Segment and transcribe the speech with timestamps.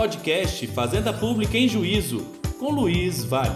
[0.00, 2.24] podcast Fazenda Pública em Juízo,
[2.58, 3.50] com Luiz Vale.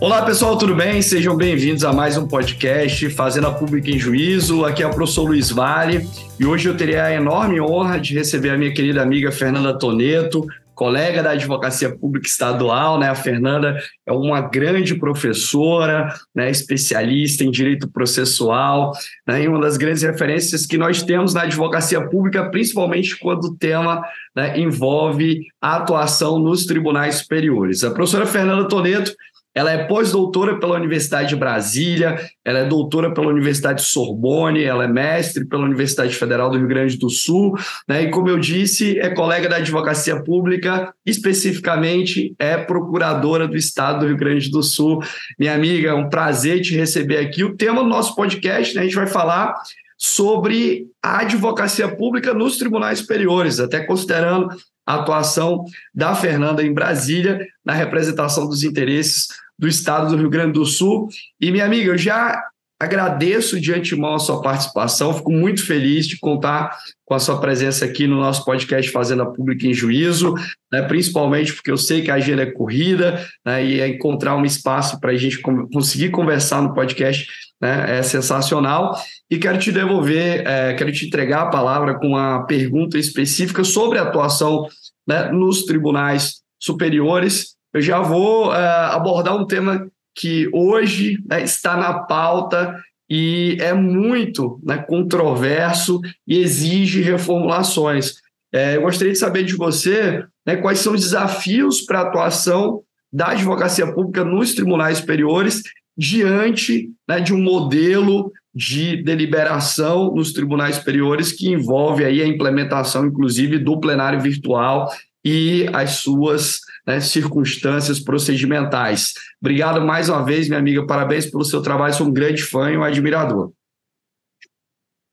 [0.00, 1.00] Olá pessoal, tudo bem?
[1.00, 4.64] Sejam bem-vindos a mais um podcast Fazenda Pública em Juízo.
[4.64, 6.04] Aqui é o professor Luiz Vale
[6.36, 10.48] e hoje eu terei a enorme honra de receber a minha querida amiga Fernanda Toneto,
[10.78, 13.10] colega da Advocacia Pública Estadual, né?
[13.10, 16.48] A Fernanda é uma grande professora, né?
[16.48, 18.92] especialista em direito processual,
[19.26, 19.42] né?
[19.42, 24.00] E uma das grandes referências que nós temos na advocacia pública, principalmente quando o tema
[24.36, 27.82] né, envolve a atuação nos tribunais superiores.
[27.82, 29.12] A professora Fernanda Toneto
[29.54, 34.88] ela é pós-doutora pela Universidade de Brasília, ela é doutora pela Universidade Sorbonne, ela é
[34.88, 37.54] mestre pela Universidade Federal do Rio Grande do Sul,
[37.88, 38.02] né?
[38.02, 44.06] E como eu disse, é colega da advocacia pública, especificamente é procuradora do Estado do
[44.06, 45.02] Rio Grande do Sul.
[45.38, 47.42] Minha amiga, é um prazer te receber aqui.
[47.42, 49.54] O tema do nosso podcast, né, a gente vai falar
[49.98, 54.48] sobre a advocacia pública nos tribunais superiores, até considerando
[54.88, 60.54] a atuação da Fernanda em Brasília na representação dos interesses do Estado do Rio Grande
[60.54, 61.08] do Sul.
[61.38, 62.42] E, minha amiga, eu já
[62.80, 67.84] agradeço de antemão a sua participação, fico muito feliz de contar com a sua presença
[67.84, 70.34] aqui no nosso podcast Fazenda Pública em Juízo,
[70.72, 74.44] né, principalmente porque eu sei que a agenda é corrida né, e é encontrar um
[74.44, 77.26] espaço para a gente conseguir conversar no podcast
[77.60, 78.96] né, é sensacional.
[79.28, 83.98] E quero te devolver, é, quero te entregar a palavra com uma pergunta específica sobre
[83.98, 84.66] a atuação
[85.06, 89.86] né, nos tribunais superiores eu já vou uh, abordar um tema
[90.18, 92.74] que hoje né, está na pauta
[93.08, 98.14] e é muito né, controverso e exige reformulações.
[98.52, 102.82] É, eu gostaria de saber de você né, quais são os desafios para a atuação
[103.12, 105.62] da advocacia pública nos tribunais superiores
[105.96, 113.06] diante né, de um modelo de deliberação nos tribunais superiores que envolve aí a implementação,
[113.06, 114.90] inclusive, do plenário virtual
[115.24, 119.12] e as suas né, circunstâncias procedimentais.
[119.42, 122.78] Obrigado mais uma vez, minha amiga, parabéns pelo seu trabalho, sou um grande fã e
[122.78, 123.52] um admirador.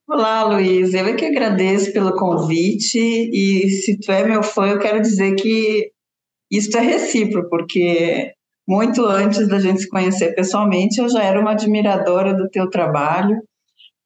[0.08, 2.98] Olá, Luiz, eu é que agradeço pelo convite.
[2.98, 5.92] E se tu é meu fã, eu quero dizer que
[6.50, 8.32] isso é recíproco, porque
[8.66, 13.42] muito antes da gente se conhecer pessoalmente, eu já era uma admiradora do teu trabalho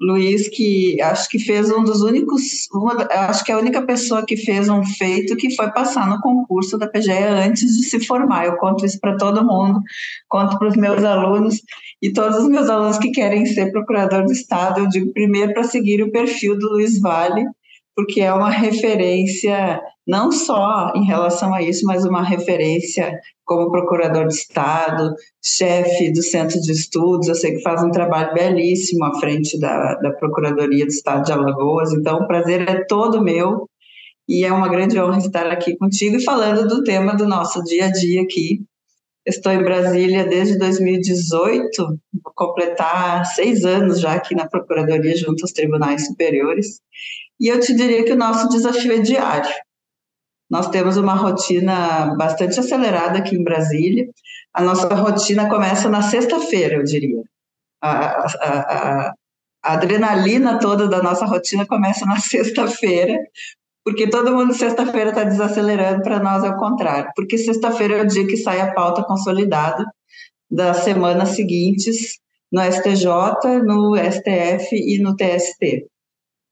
[0.02, 4.26] Luiz, que acho que fez um dos únicos, uma, acho que é a única pessoa
[4.26, 8.46] que fez um feito que foi passar no concurso da PGE antes de se formar.
[8.46, 9.82] Eu conto isso para todo mundo,
[10.30, 11.62] conto para os meus alunos
[12.02, 14.80] e todos os meus alunos que querem ser procurador do Estado.
[14.80, 17.46] Eu digo primeiro para seguir o perfil do Luiz Vale,
[17.94, 24.26] porque é uma referência não só em relação a isso, mas uma referência como procurador
[24.26, 27.28] de Estado, chefe do Centro de Estudos.
[27.28, 31.32] Eu sei que faz um trabalho belíssimo à frente da, da Procuradoria do Estado de
[31.32, 31.94] Alagoas.
[31.94, 33.70] Então, o prazer é todo meu
[34.28, 37.86] e é uma grande honra estar aqui contigo e falando do tema do nosso dia
[37.86, 38.64] a dia aqui.
[39.28, 41.70] Estou em Brasília desde 2018,
[42.24, 46.80] vou completar seis anos já aqui na Procuradoria junto aos tribunais superiores.
[47.40, 49.69] E eu te diria que o nosso desafio é diário.
[50.50, 54.10] Nós temos uma rotina bastante acelerada aqui em Brasília.
[54.54, 57.22] A nossa rotina começa na sexta-feira, eu diria.
[57.82, 59.14] A, a, a, a,
[59.62, 63.16] adrenalina toda da nossa rotina começa na sexta-feira,
[63.86, 67.12] porque todo mundo sexta-feira está desacelerando, para nós é o contrário.
[67.16, 69.86] Porque sexta-feira é o dia que sai a pauta consolidada
[70.50, 72.18] das semanas seguintes
[72.52, 73.06] no STJ,
[73.64, 75.86] no STF e no TST.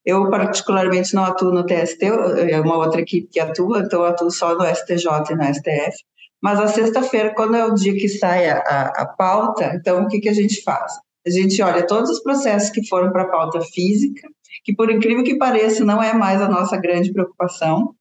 [0.08, 2.02] Eu, particularmente, não atuo no TST,
[2.50, 5.98] é uma outra equipe que atua, então eu atuo só no STJ e no STF.
[6.42, 10.08] Mas a sexta-feira, quando é o dia que sai a, a, a pauta, então o
[10.08, 10.94] que, que a gente faz?
[11.26, 14.26] A gente olha todos os processos que foram para a pauta física,
[14.64, 17.94] que por incrível que pareça, não é mais a nossa grande preocupação,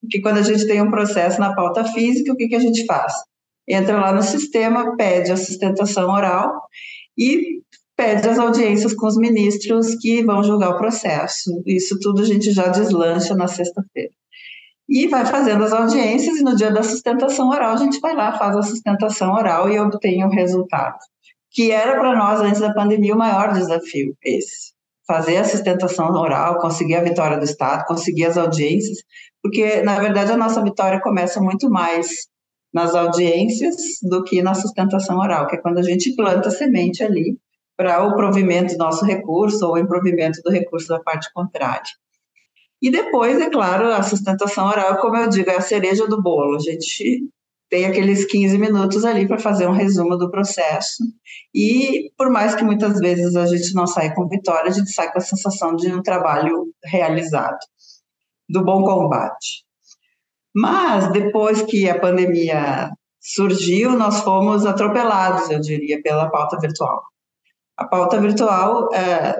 [0.00, 2.86] porque quando a gente tem um processo na pauta física, o que, que a gente
[2.86, 3.12] faz?
[3.68, 6.58] Entra lá no sistema, pede a sustentação oral
[7.18, 7.60] e
[8.00, 11.62] pede as audiências com os ministros que vão julgar o processo.
[11.66, 14.08] Isso tudo a gente já deslancha na sexta-feira.
[14.88, 18.32] E vai fazendo as audiências, e no dia da sustentação oral, a gente vai lá,
[18.38, 20.96] faz a sustentação oral e obtém o resultado.
[21.50, 24.72] Que era para nós, antes da pandemia, o maior desafio, esse.
[25.06, 28.96] Fazer a sustentação oral, conseguir a vitória do Estado, conseguir as audiências,
[29.42, 32.08] porque, na verdade, a nossa vitória começa muito mais
[32.72, 37.04] nas audiências do que na sustentação oral, que é quando a gente planta a semente
[37.04, 37.36] ali
[37.80, 41.80] para o provimento do nosso recurso ou o improvimento do recurso da parte contrária.
[42.82, 46.56] E depois, é claro, a sustentação oral, como eu digo, é a cereja do bolo.
[46.56, 47.26] A gente
[47.70, 51.02] tem aqueles 15 minutos ali para fazer um resumo do processo.
[51.54, 55.10] E por mais que muitas vezes a gente não saia com vitória, a gente sai
[55.10, 57.60] com a sensação de um trabalho realizado,
[58.46, 59.64] do bom combate.
[60.54, 67.02] Mas depois que a pandemia surgiu, nós fomos atropelados, eu diria, pela pauta virtual.
[67.80, 69.38] A pauta virtual é,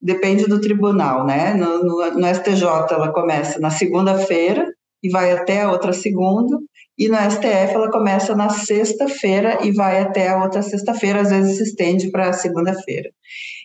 [0.00, 1.52] depende do tribunal, né?
[1.54, 6.56] No, no, no STJ ela começa na segunda-feira e vai até a outra segunda,
[6.96, 11.56] e no STF ela começa na sexta-feira e vai até a outra sexta-feira, às vezes
[11.56, 13.10] se estende para segunda-feira.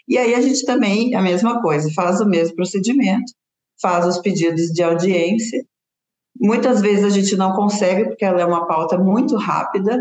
[0.07, 3.31] E aí a gente também, a mesma coisa, faz o mesmo procedimento,
[3.79, 5.63] faz os pedidos de audiência.
[6.39, 9.95] Muitas vezes a gente não consegue, porque ela é uma pauta muito rápida,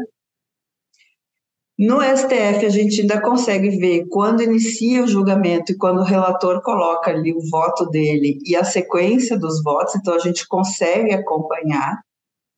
[1.79, 6.63] no STF, a gente ainda consegue ver quando inicia o julgamento e quando o relator
[6.63, 12.01] coloca ali o voto dele e a sequência dos votos, então a gente consegue acompanhar.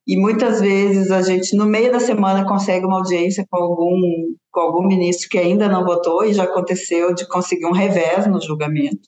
[0.07, 4.01] E muitas vezes a gente, no meio da semana, consegue uma audiência com algum,
[4.49, 8.41] com algum ministro que ainda não votou, e já aconteceu de conseguir um revés no
[8.41, 9.01] julgamento.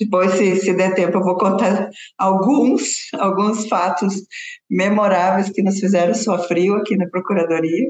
[0.00, 1.88] Depois, se, se der tempo, eu vou contar
[2.18, 4.14] alguns, alguns fatos
[4.68, 7.86] memoráveis que nos fizeram sofrer aqui na Procuradoria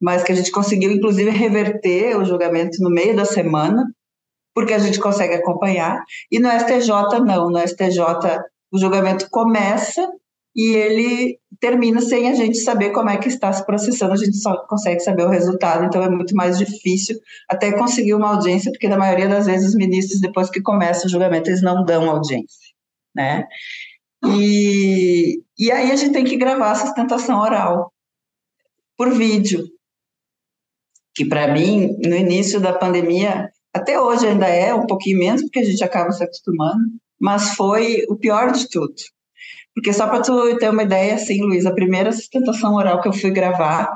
[0.00, 3.84] mas que a gente conseguiu, inclusive, reverter o julgamento no meio da semana,
[4.54, 6.02] porque a gente consegue acompanhar.
[6.30, 7.50] E no STJ, não.
[7.50, 8.00] No STJ,
[8.72, 10.08] o julgamento começa
[10.56, 14.38] e ele termina sem a gente saber como é que está se processando, a gente
[14.38, 18.88] só consegue saber o resultado, então é muito mais difícil até conseguir uma audiência, porque
[18.88, 22.72] na maioria das vezes os ministros, depois que começa o julgamento, eles não dão audiência,
[23.14, 23.46] né?
[24.24, 27.92] E, e aí a gente tem que gravar a sustentação oral
[28.96, 29.62] por vídeo,
[31.16, 35.60] que para mim, no início da pandemia, até hoje ainda é um pouquinho menos, porque
[35.60, 36.84] a gente acaba se acostumando,
[37.18, 38.94] mas foi o pior de tudo.
[39.74, 43.14] Porque só para tu ter uma ideia, assim, Luiz, a primeira sustentação oral que eu
[43.14, 43.90] fui gravar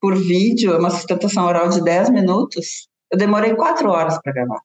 [0.00, 4.60] por vídeo, uma sustentação oral de 10 minutos, eu demorei quatro horas para gravar.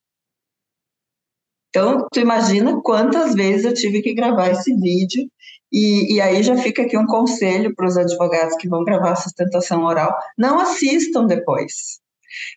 [1.75, 5.27] Então, tu imagina quantas vezes eu tive que gravar esse vídeo
[5.71, 9.15] e, e aí já fica aqui um conselho para os advogados que vão gravar a
[9.15, 11.99] sustentação oral: não assistam depois.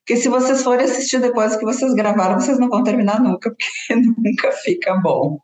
[0.00, 3.48] Porque se vocês forem assistir depois que vocês gravaram, vocês não vão terminar nunca,
[3.88, 5.38] porque nunca fica bom.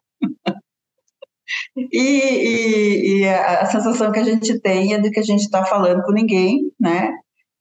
[1.74, 5.64] E, e, e, a, sensação que a gente tem é de que a gente está
[5.64, 7.10] falando com ninguém, né?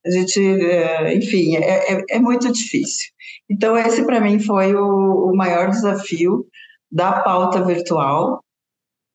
[0.04, 3.11] A gente, é, enfim, é, é, é muito difícil.
[3.52, 6.46] Então, esse para mim foi o, o maior desafio
[6.90, 8.40] da pauta virtual,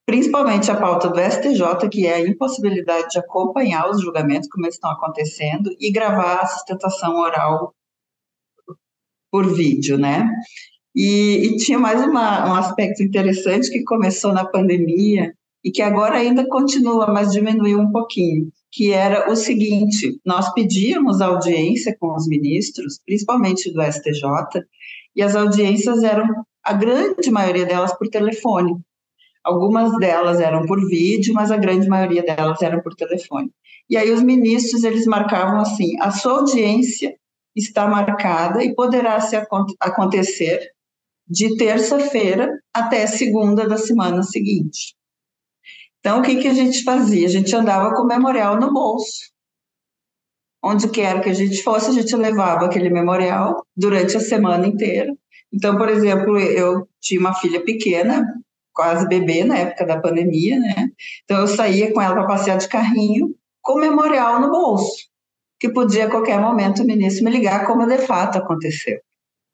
[0.05, 4.75] principalmente a pauta do STJ, que é a impossibilidade de acompanhar os julgamentos como eles
[4.75, 7.73] estão acontecendo e gravar a sustentação oral
[9.31, 10.29] por vídeo, né?
[10.95, 15.33] E, e tinha mais uma, um aspecto interessante que começou na pandemia
[15.65, 21.21] e que agora ainda continua, mas diminuiu um pouquinho, que era o seguinte: nós pedíamos
[21.21, 24.63] audiência com os ministros, principalmente do STJ,
[25.15, 26.27] e as audiências eram,
[26.63, 28.77] a grande maioria delas, por telefone.
[29.43, 33.49] Algumas delas eram por vídeo, mas a grande maioria delas eram por telefone.
[33.89, 37.15] E aí os ministros, eles marcavam assim, a sua audiência
[37.55, 39.37] está marcada e poderá se
[39.79, 40.59] acontecer
[41.25, 44.96] de terça-feira até segunda da semana seguinte.
[45.99, 47.27] Então, o que, que a gente fazia?
[47.27, 49.31] A gente andava com o memorial no bolso.
[50.63, 55.13] Onde quer que a gente fosse, a gente levava aquele memorial durante a semana inteira.
[55.53, 58.25] Então, por exemplo, eu tinha uma filha pequena,
[58.73, 60.89] quase bebê na época da pandemia, né?
[61.23, 65.07] Então eu saía com ela para passear de carrinho com memorial no bolso,
[65.59, 68.99] que podia a qualquer momento o ministro me ligar, como de fato aconteceu.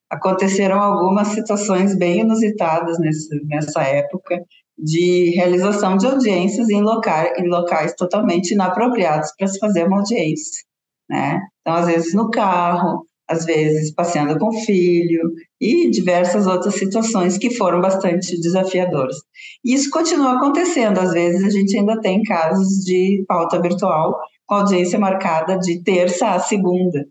[0.10, 4.44] Aconteceram algumas situações bem inusitadas nesse, nessa época
[4.78, 10.64] de realização de audiências em, loca, em locais totalmente inapropriados para se fazer uma audiência,
[11.10, 11.42] né?
[11.62, 17.38] Então, às vezes no carro, às vezes passeando com o filho e diversas outras situações
[17.38, 19.16] que foram bastante desafiadoras.
[19.64, 24.56] E isso continua acontecendo, às vezes a gente ainda tem casos de pauta virtual com
[24.56, 27.06] audiência marcada de terça a segunda,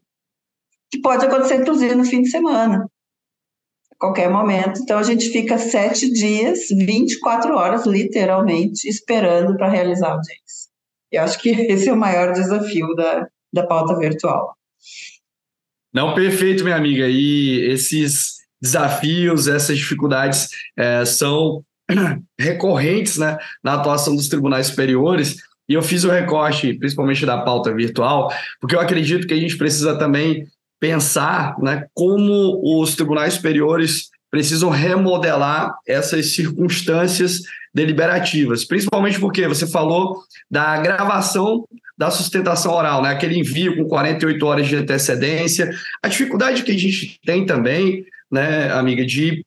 [0.91, 2.87] que pode acontecer inclusive no fim de semana,
[4.03, 4.81] qualquer momento.
[4.83, 10.71] Então a gente fica sete dias, 24 horas literalmente esperando para realizar a audiência.
[11.13, 14.57] Eu acho que esse é o maior desafio da, da pauta virtual.
[15.95, 17.07] Não, perfeito, minha amiga.
[17.09, 21.63] E esses desafios, essas dificuldades é, são
[22.37, 25.37] recorrentes né, na atuação dos tribunais superiores.
[25.69, 29.57] E eu fiz o recorte, principalmente da pauta virtual, porque eu acredito que a gente
[29.57, 30.45] precisa também
[30.83, 40.25] pensar né, como os tribunais superiores precisam remodelar essas circunstâncias deliberativas, principalmente porque você falou
[40.51, 41.65] da gravação
[41.97, 43.11] da sustentação oral, né?
[43.11, 45.71] aquele envio com 48 horas de antecedência.
[46.03, 49.47] A dificuldade que a gente tem também, né, amiga, de,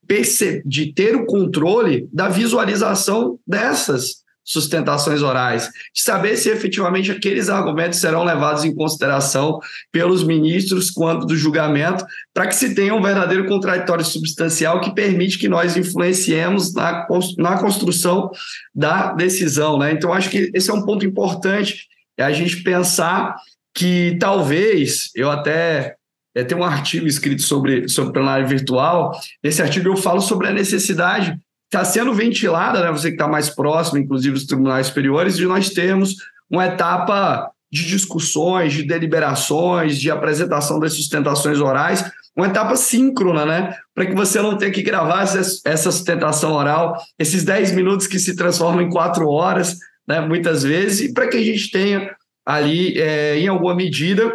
[0.66, 8.00] de ter o controle da visualização dessas sustentações orais, de saber se efetivamente aqueles argumentos
[8.00, 9.60] serão levados em consideração
[9.92, 15.40] pelos ministros quando do julgamento, para que se tenha um verdadeiro contraditório substancial que permite
[15.40, 17.08] que nós influenciemos na,
[17.40, 18.30] na construção
[18.74, 19.80] da decisão.
[19.80, 19.92] Né?
[19.92, 23.36] Então, acho que esse é um ponto importante, é a gente pensar
[23.74, 25.96] que talvez, eu até
[26.36, 29.12] é, tem um artigo escrito sobre, sobre plenário virtual.
[29.44, 31.38] Nesse artigo eu falo sobre a necessidade
[31.76, 35.70] está sendo ventilada, né, você que está mais próximo, inclusive dos tribunais superiores, de nós
[35.70, 36.16] termos
[36.50, 43.76] uma etapa de discussões, de deliberações, de apresentação das sustentações orais, uma etapa síncrona, né?
[43.94, 48.36] Para que você não tenha que gravar essa sustentação oral, esses 10 minutos que se
[48.36, 49.78] transformam em quatro horas,
[50.08, 50.22] né?
[50.22, 52.16] Muitas vezes, e para que a gente tenha
[52.46, 54.32] ali, é, em alguma medida,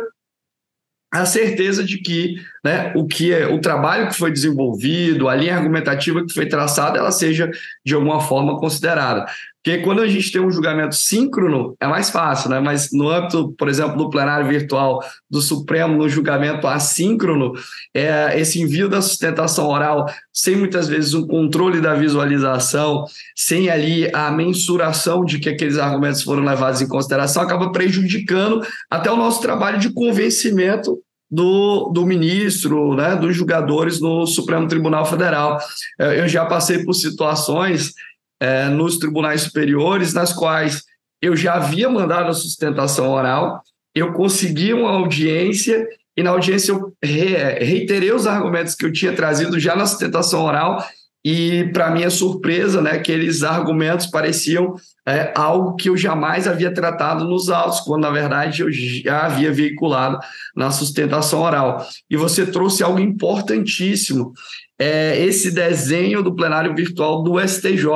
[1.12, 5.56] a certeza de que né, o que é o trabalho que foi desenvolvido, a linha
[5.56, 7.50] argumentativa que foi traçada, ela seja
[7.84, 9.26] de alguma forma considerada.
[9.62, 12.60] Porque quando a gente tem um julgamento síncrono, é mais fácil, né?
[12.60, 15.00] Mas no âmbito, por exemplo, do plenário virtual
[15.30, 17.52] do Supremo, no julgamento assíncrono,
[17.94, 23.04] é, esse envio da sustentação oral, sem muitas vezes um controle da visualização,
[23.36, 29.10] sem ali a mensuração de que aqueles argumentos foram levados em consideração, acaba prejudicando até
[29.10, 30.98] o nosso trabalho de convencimento
[31.30, 35.58] do, do ministro, né, dos julgadores no Supremo Tribunal Federal.
[35.98, 37.92] É, eu já passei por situações
[38.40, 40.82] é, nos tribunais superiores, nas quais
[41.20, 43.62] eu já havia mandado a sustentação oral,
[43.94, 49.60] eu consegui uma audiência e na audiência eu reiterei os argumentos que eu tinha trazido
[49.60, 50.82] já na sustentação oral
[51.22, 54.74] e para minha surpresa, né, aqueles argumentos pareciam
[55.06, 59.52] é, algo que eu jamais havia tratado nos autos, quando na verdade eu já havia
[59.52, 60.18] veiculado
[60.56, 61.86] na sustentação oral.
[62.08, 64.32] E você trouxe algo importantíssimo,
[64.78, 67.86] é, esse desenho do plenário virtual do STJ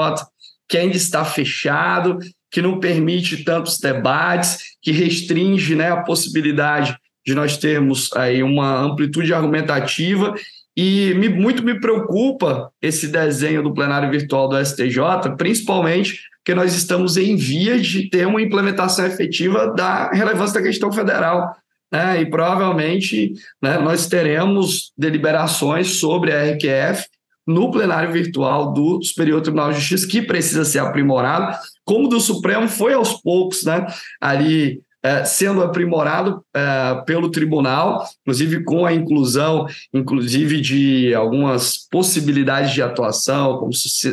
[0.68, 2.18] que ainda está fechado,
[2.50, 8.80] que não permite tantos debates, que restringe né, a possibilidade de nós termos aí uma
[8.80, 10.34] amplitude argumentativa
[10.76, 16.74] e me, muito me preocupa esse desenho do plenário virtual do STJ, principalmente porque nós
[16.74, 21.56] estamos em vias de ter uma implementação efetiva da relevância da questão federal.
[21.90, 22.20] Né?
[22.20, 27.06] E provavelmente né, nós teremos deliberações sobre a RQF
[27.46, 32.68] no plenário virtual do Superior Tribunal de Justiça, que precisa ser aprimorado, como do Supremo
[32.68, 33.86] foi aos poucos, né,
[34.20, 34.80] ali
[35.24, 43.58] sendo aprimorado é, pelo tribunal, inclusive com a inclusão, inclusive de algumas possibilidades de atuação,
[43.58, 43.70] como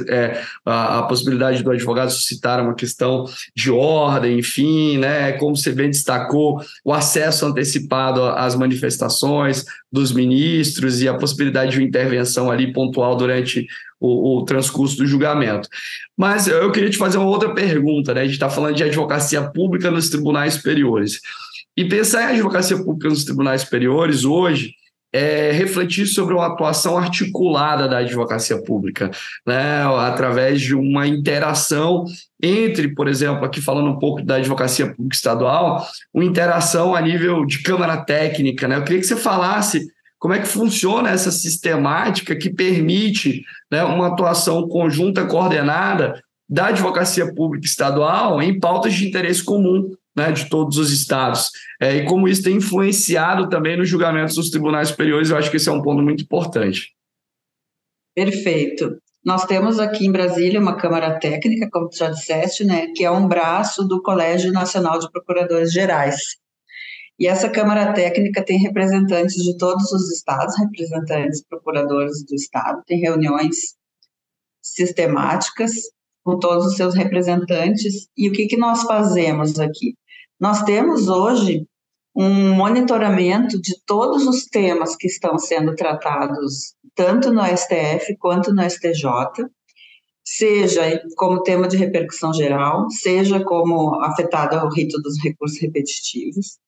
[0.09, 3.23] é, a, possibilidade do advogado suscitar uma questão
[3.55, 11.01] de ordem, enfim, né, como você bem destacou, o acesso antecipado às manifestações dos ministros
[11.01, 13.65] e a possibilidade de intervenção ali pontual durante
[14.01, 15.69] o, o, transcurso do julgamento.
[16.17, 18.21] Mas eu queria te fazer uma outra pergunta, né?
[18.21, 21.21] A gente está falando de advocacia pública nos tribunais superiores.
[21.77, 24.73] E pensar em advocacia pública nos tribunais superiores hoje
[25.13, 29.11] é refletir sobre uma atuação articulada da advocacia pública,
[29.45, 32.05] né, através de uma interação
[32.41, 37.45] entre, por exemplo, aqui falando um pouco da advocacia pública estadual, uma interação a nível
[37.45, 38.67] de câmara técnica.
[38.67, 38.77] Né?
[38.77, 39.85] Eu queria que você falasse
[40.21, 47.33] como é que funciona essa sistemática que permite né, uma atuação conjunta, coordenada da advocacia
[47.33, 51.49] pública estadual em pautas de interesse comum né, de todos os estados.
[51.81, 55.57] É, e como isso tem influenciado também nos julgamentos dos tribunais superiores, eu acho que
[55.57, 56.93] esse é um ponto muito importante.
[58.13, 58.97] Perfeito.
[59.25, 63.09] Nós temos aqui em Brasília uma Câmara Técnica, como tu já disseste, né, que é
[63.09, 66.39] um braço do Colégio Nacional de Procuradores Gerais.
[67.21, 72.99] E essa Câmara Técnica tem representantes de todos os estados, representantes procuradores do estado, tem
[72.99, 73.75] reuniões
[74.59, 75.71] sistemáticas
[76.23, 78.07] com todos os seus representantes.
[78.17, 79.93] E o que, que nós fazemos aqui?
[80.39, 81.67] Nós temos hoje
[82.15, 88.67] um monitoramento de todos os temas que estão sendo tratados, tanto no STF quanto no
[88.67, 89.45] STJ,
[90.25, 96.59] seja como tema de repercussão geral, seja como afetado ao rito dos recursos repetitivos.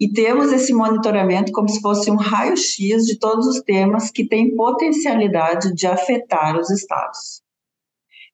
[0.00, 4.56] E temos esse monitoramento como se fosse um raio-x de todos os temas que têm
[4.56, 7.42] potencialidade de afetar os estados.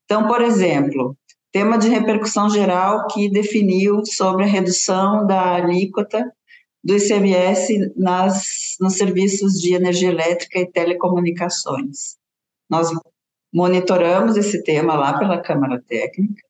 [0.04, 1.16] Então, por exemplo,
[1.50, 6.24] tema de repercussão geral que definiu sobre a redução da alíquota
[6.84, 12.16] do ICMS nas, nos serviços de energia elétrica e telecomunicações.
[12.70, 12.90] Nós
[13.52, 16.42] monitoramos esse tema lá pela Câmara Técnica,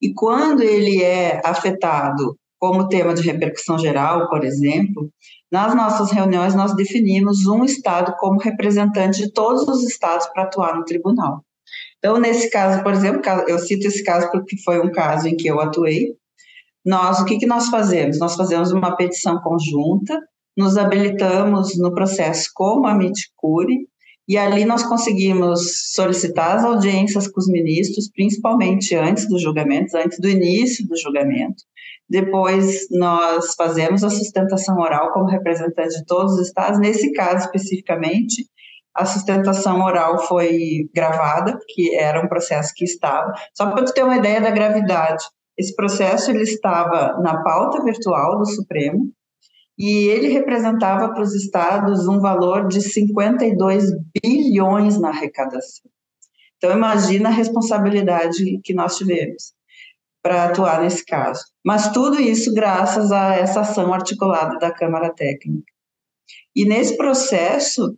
[0.00, 5.10] e quando ele é afetado como tema de repercussão geral, por exemplo,
[5.50, 10.76] nas nossas reuniões nós definimos um estado como representante de todos os estados para atuar
[10.76, 11.42] no tribunal.
[11.98, 15.48] Então, nesse caso, por exemplo, eu cito esse caso porque foi um caso em que
[15.48, 16.14] eu atuei.
[16.86, 18.20] Nós, o que, que nós fazemos?
[18.20, 20.20] Nós fazemos uma petição conjunta,
[20.56, 23.88] nos habilitamos no processo como a Miticure,
[24.28, 30.20] e ali nós conseguimos solicitar as audiências com os ministros, principalmente antes dos julgamentos, antes
[30.20, 31.64] do início do julgamento.
[32.12, 36.78] Depois nós fazemos a sustentação oral como representante de todos os estados.
[36.78, 38.46] Nesse caso especificamente,
[38.94, 43.32] a sustentação oral foi gravada, porque era um processo que estava.
[43.54, 45.24] Só para você ter uma ideia da gravidade,
[45.56, 49.10] esse processo ele estava na pauta virtual do Supremo
[49.78, 53.84] e ele representava para os estados um valor de 52
[54.22, 55.90] bilhões na arrecadação.
[56.58, 59.54] Então imagina a responsabilidade que nós tivemos
[60.22, 61.51] para atuar nesse caso.
[61.64, 65.72] Mas tudo isso graças a essa ação articulada da Câmara Técnica.
[66.54, 67.96] E nesse processo,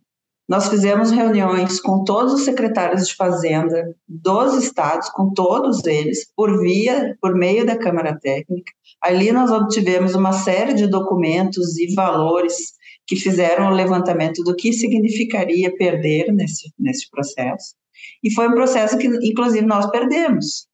[0.49, 6.61] nós fizemos reuniões com todos os secretários de Fazenda dos estados, com todos eles, por
[6.61, 8.71] via, por meio da Câmara Técnica.
[9.01, 12.75] Ali nós obtivemos uma série de documentos e valores
[13.07, 17.75] que fizeram o levantamento do que significaria perder nesse, nesse processo.
[18.23, 20.67] E foi um processo que, inclusive, nós perdemos.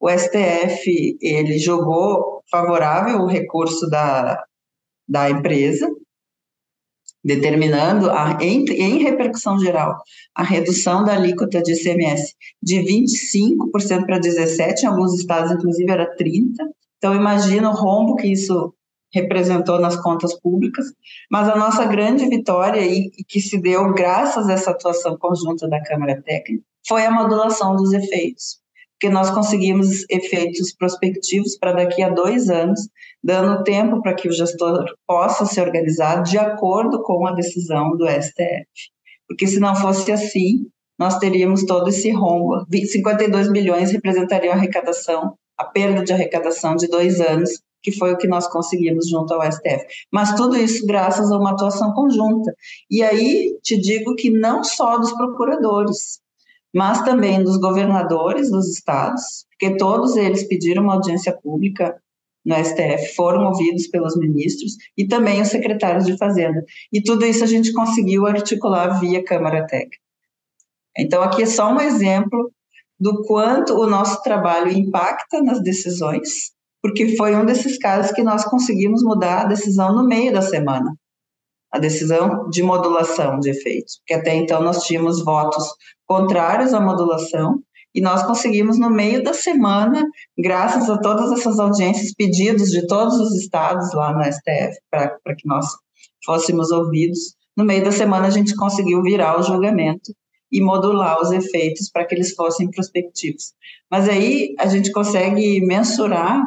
[0.00, 4.44] O STF, ele jogou favorável o recurso da,
[5.08, 5.88] da empresa,
[7.24, 10.00] determinando, a, em, em repercussão geral,
[10.34, 16.14] a redução da alíquota de ICMS de 25% para 17%, em alguns estados, inclusive, era
[16.16, 16.52] 30%.
[16.96, 18.74] Então, imagina o rombo que isso
[19.12, 20.86] representou nas contas públicas,
[21.30, 25.68] mas a nossa grande vitória, e, e que se deu graças a essa atuação conjunta
[25.68, 28.58] da Câmara Técnica, foi a modulação dos efeitos
[28.98, 32.80] porque nós conseguimos efeitos prospectivos para daqui a dois anos,
[33.22, 38.08] dando tempo para que o gestor possa se organizar de acordo com a decisão do
[38.08, 38.66] STF.
[39.28, 40.66] Porque se não fosse assim,
[40.98, 42.66] nós teríamos todo esse rombo.
[42.68, 48.18] 52 bilhões representariam a arrecadação, a perda de arrecadação de dois anos, que foi o
[48.18, 49.86] que nós conseguimos junto ao STF.
[50.12, 52.52] Mas tudo isso graças a uma atuação conjunta.
[52.90, 56.18] E aí te digo que não só dos procuradores,
[56.74, 61.96] mas também dos governadores dos estados, porque todos eles pediram uma audiência pública
[62.44, 66.64] no STF, foram ouvidos pelos ministros e também os secretários de Fazenda.
[66.92, 69.98] E tudo isso a gente conseguiu articular via Câmara Técnica.
[70.96, 72.50] Então, aqui é só um exemplo
[72.98, 76.52] do quanto o nosso trabalho impacta nas decisões,
[76.82, 80.92] porque foi um desses casos que nós conseguimos mudar a decisão no meio da semana
[81.70, 85.64] a decisão de modulação de efeitos, porque até então nós tínhamos votos
[86.06, 87.60] contrários à modulação
[87.94, 90.04] e nós conseguimos no meio da semana,
[90.38, 95.46] graças a todas essas audiências, pedidos de todos os estados lá no STF para que
[95.46, 95.66] nós
[96.24, 100.12] fôssemos ouvidos, no meio da semana a gente conseguiu virar o julgamento
[100.50, 103.52] e modular os efeitos para que eles fossem prospectivos.
[103.90, 106.42] Mas aí a gente consegue mensurar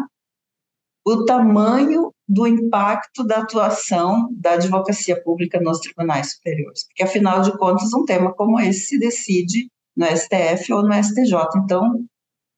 [1.05, 7.51] o tamanho do impacto da atuação da advocacia pública nos tribunais superiores, porque afinal de
[7.57, 9.67] contas um tema como esse se decide
[9.97, 11.35] no STF ou no STJ.
[11.61, 11.83] Então,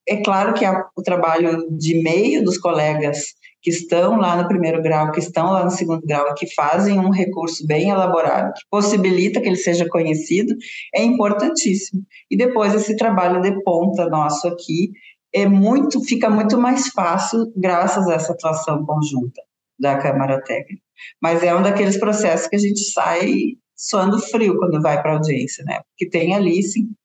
[0.07, 0.63] é claro que
[0.95, 3.33] o trabalho de meio dos colegas
[3.63, 7.09] que estão lá no primeiro grau, que estão lá no segundo grau, que fazem um
[7.09, 10.53] recurso bem elaborado, que possibilita que ele seja conhecido,
[10.93, 12.03] é importantíssimo.
[12.29, 14.91] E depois esse trabalho de ponta nosso aqui
[15.33, 19.41] é muito, fica muito mais fácil graças a essa atuação conjunta
[19.79, 20.81] da Câmara Técnica.
[21.21, 25.15] Mas é um daqueles processos que a gente sai suando frio quando vai para a
[25.15, 25.81] audiência, né?
[25.89, 26.59] Porque tem ali,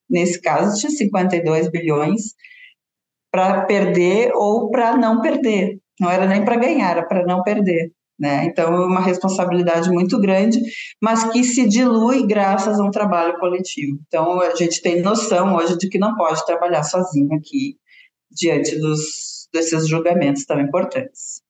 [0.08, 2.34] nesse caso, tinha 52 bilhões
[3.30, 5.78] para perder ou para não perder.
[6.00, 7.92] Não era nem para ganhar, era para não perder.
[8.18, 8.46] Né?
[8.46, 10.60] Então, é uma responsabilidade muito grande,
[11.00, 13.96] mas que se dilui graças a um trabalho coletivo.
[14.08, 17.76] Então, a gente tem noção hoje de que não pode trabalhar sozinho aqui
[18.28, 21.42] diante dos, desses julgamentos tão importantes.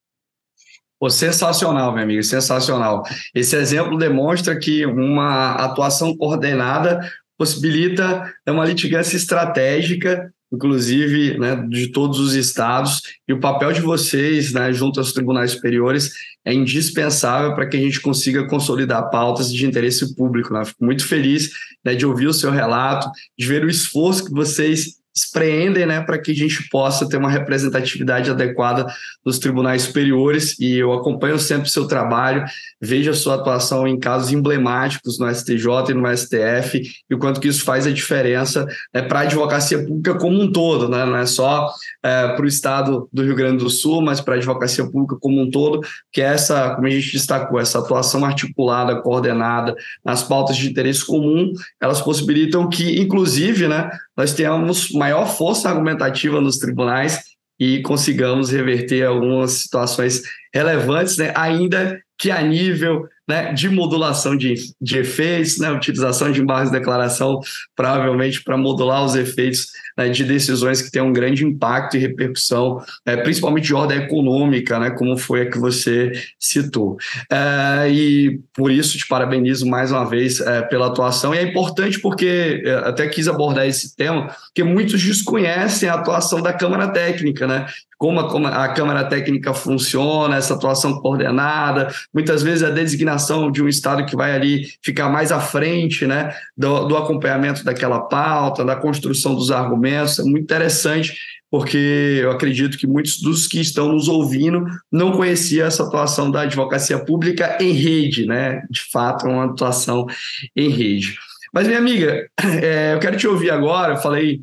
[1.01, 3.05] Pô, sensacional, meu amigo, sensacional.
[3.33, 7.01] Esse exemplo demonstra que uma atuação coordenada
[7.39, 14.53] possibilita uma litigância estratégica, inclusive né, de todos os estados, e o papel de vocês,
[14.53, 16.11] né, junto aos tribunais superiores,
[16.45, 20.53] é indispensável para que a gente consiga consolidar pautas de interesse público.
[20.53, 20.65] Né?
[20.65, 21.51] Fico muito feliz
[21.85, 23.09] né, de ouvir o seu relato,
[23.39, 27.31] de ver o esforço que vocês espreendem né, para que a gente possa ter uma
[27.31, 28.87] representatividade adequada
[29.25, 30.59] nos tribunais superiores.
[30.59, 32.45] E eu acompanho sempre o seu trabalho,
[32.81, 37.41] vejo a sua atuação em casos emblemáticos no STJ e no STF, e o quanto
[37.41, 41.05] que isso faz a diferença né, para a advocacia pública como um todo, né?
[41.05, 41.71] não é só
[42.03, 45.41] é, para o estado do Rio Grande do Sul, mas para a advocacia pública como
[45.41, 45.81] um todo,
[46.13, 51.05] que é essa, como a gente destacou, essa atuação articulada, coordenada nas pautas de interesse
[51.05, 57.23] comum, elas possibilitam que, inclusive, né, nós tenhamos maior força argumentativa nos tribunais
[57.59, 64.55] e consigamos reverter algumas situações relevantes, né, ainda que a nível né, de modulação de,
[64.81, 67.39] de efeitos, né, utilização de embargos de declaração,
[67.77, 72.81] provavelmente para modular os efeitos né, de decisões que têm um grande impacto e repercussão,
[73.05, 76.97] é, principalmente de ordem econômica, né, como foi a que você citou.
[77.31, 81.99] É, e por isso te parabenizo mais uma vez é, pela atuação, e é importante
[81.99, 87.47] porque é, até quis abordar esse tema, porque muitos desconhecem a atuação da Câmara Técnica,
[87.49, 87.67] né?
[87.99, 93.69] Como a, a, Câmara Técnica funciona, essa atuação coordenada, muitas vezes a designação de um
[93.69, 98.77] Estado que vai ali ficar mais à frente né, do, do acompanhamento daquela pauta, da
[98.77, 101.19] construção dos argumentos, é muito interessante,
[101.51, 106.43] porque eu acredito que muitos dos que estão nos ouvindo não conheciam essa atuação da
[106.43, 108.63] advocacia pública em rede, né?
[108.71, 110.07] De fato, é uma atuação
[110.55, 111.19] em rede.
[111.53, 112.29] Mas, minha amiga,
[112.63, 114.43] é, eu quero te ouvir agora, eu falei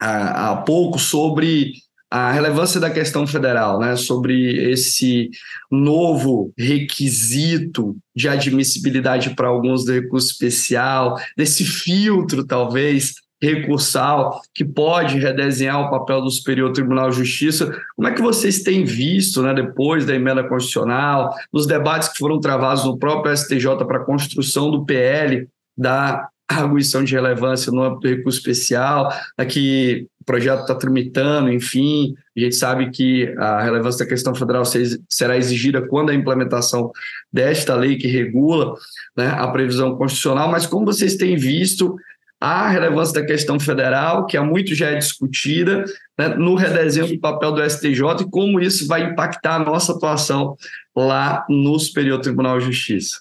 [0.00, 1.74] há, há pouco sobre
[2.10, 5.30] a relevância da questão federal, né, sobre esse
[5.70, 15.18] novo requisito de admissibilidade para alguns do recurso especial, desse filtro, talvez, recursal, que pode
[15.18, 17.70] redesenhar o papel do Superior Tribunal de Justiça.
[17.94, 22.40] Como é que vocês têm visto, né, depois da emenda constitucional, nos debates que foram
[22.40, 28.00] travados no próprio STJ para a construção do PL da arguição de relevância no âmbito
[28.00, 34.04] do recurso especial, aqui o projeto está tramitando, enfim, a gente sabe que a relevância
[34.04, 34.62] da questão federal
[35.08, 36.92] será exigida quando a implementação
[37.32, 38.74] desta lei que regula
[39.16, 41.96] né, a previsão constitucional, mas como vocês têm visto
[42.38, 45.84] a relevância da questão federal, que há muito já é discutida,
[46.18, 50.56] né, no redesenho do papel do STJ e como isso vai impactar a nossa atuação
[50.94, 53.16] lá no Superior Tribunal de Justiça.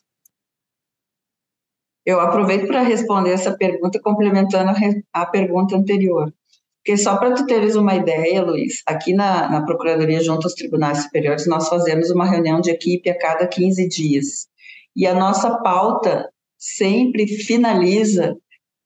[2.05, 6.33] Eu aproveito para responder essa pergunta, complementando a, a pergunta anterior.
[6.87, 10.99] Porque só para tu teres uma ideia, Luiz, aqui na, na Procuradoria junto aos Tribunais
[10.99, 14.47] Superiores, nós fazemos uma reunião de equipe a cada 15 dias.
[14.95, 18.37] E a nossa pauta sempre finaliza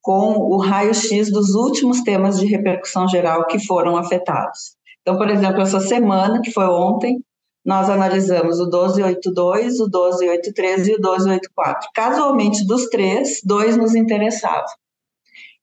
[0.02, 4.76] com o raio-x dos últimos temas de repercussão geral que foram afetados.
[5.04, 7.24] Então, por exemplo, essa semana, que foi ontem,
[7.64, 11.90] nós analisamos o 1282, o 1283 e o 1284.
[11.94, 14.81] Casualmente, dos três, dois nos interessavam.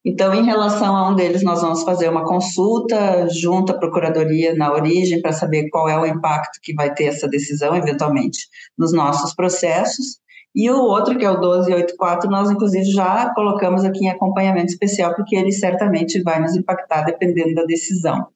[0.09, 4.73] Então, em relação a um deles, nós vamos fazer uma consulta junto à Procuradoria na
[4.73, 9.35] origem para saber qual é o impacto que vai ter essa decisão, eventualmente, nos nossos
[9.35, 10.18] processos.
[10.55, 15.14] E o outro, que é o 1284, nós, inclusive, já colocamos aqui em acompanhamento especial,
[15.14, 18.29] porque ele certamente vai nos impactar dependendo da decisão.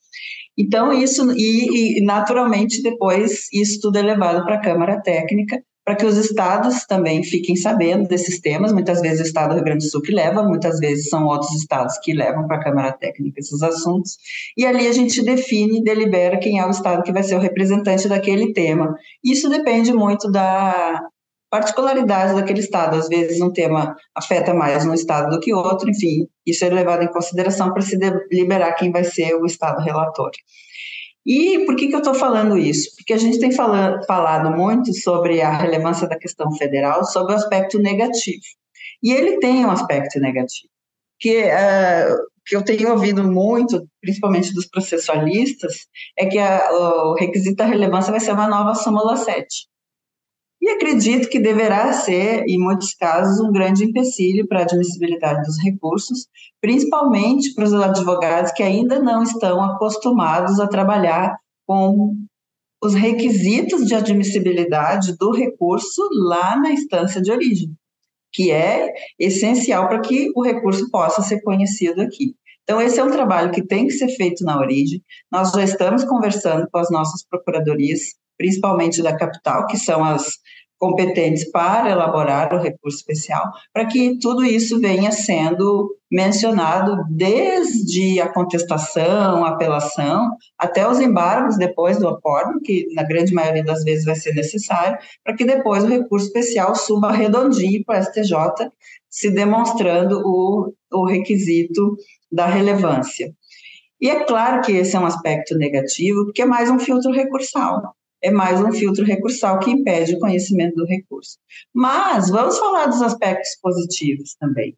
[0.58, 5.96] Então, isso, e, e naturalmente, depois, isso tudo é levado para a Câmara Técnica, para
[5.96, 8.72] que os estados também fiquem sabendo desses temas.
[8.72, 11.52] Muitas vezes o estado do Rio Grande do Sul que leva, muitas vezes são outros
[11.54, 14.16] estados que levam para a Câmara Técnica esses assuntos.
[14.56, 18.08] E ali a gente define delibera quem é o estado que vai ser o representante
[18.08, 18.94] daquele tema.
[19.24, 21.00] Isso depende muito da
[21.50, 22.96] particularidade daquele estado.
[22.96, 27.02] Às vezes um tema afeta mais um estado do que outro, enfim, isso é levado
[27.02, 30.30] em consideração para se deliberar quem vai ser o estado relator.
[31.24, 32.90] E por que, que eu estou falando isso?
[32.96, 37.36] Porque a gente tem falando, falado muito sobre a relevância da questão federal, sobre o
[37.36, 38.42] aspecto negativo.
[39.02, 40.68] E ele tem um aspecto negativo,
[41.20, 45.86] que, uh, que eu tenho ouvido muito, principalmente dos processualistas,
[46.18, 49.46] é que a, o requisito da relevância vai ser uma nova súmula 7.
[50.62, 55.60] E acredito que deverá ser, em muitos casos, um grande empecilho para a admissibilidade dos
[55.60, 56.28] recursos,
[56.60, 62.14] principalmente para os advogados que ainda não estão acostumados a trabalhar com
[62.80, 67.74] os requisitos de admissibilidade do recurso lá na instância de origem,
[68.32, 72.36] que é essencial para que o recurso possa ser conhecido aqui.
[72.62, 75.02] Então, esse é um trabalho que tem que ser feito na origem.
[75.30, 80.32] Nós já estamos conversando com as nossas procuradorias principalmente da capital, que são as
[80.76, 88.28] competentes para elaborar o recurso especial, para que tudo isso venha sendo mencionado desde a
[88.28, 94.04] contestação, a apelação, até os embargos depois do acordo, que na grande maioria das vezes
[94.04, 98.68] vai ser necessário, para que depois o recurso especial suba redondinho para o STJ,
[99.08, 101.96] se demonstrando o, o requisito
[102.30, 103.32] da relevância.
[104.00, 107.94] E é claro que esse é um aspecto negativo, porque é mais um filtro recursal.
[108.22, 111.38] É mais um filtro recursal que impede o conhecimento do recurso.
[111.74, 114.76] Mas vamos falar dos aspectos positivos também.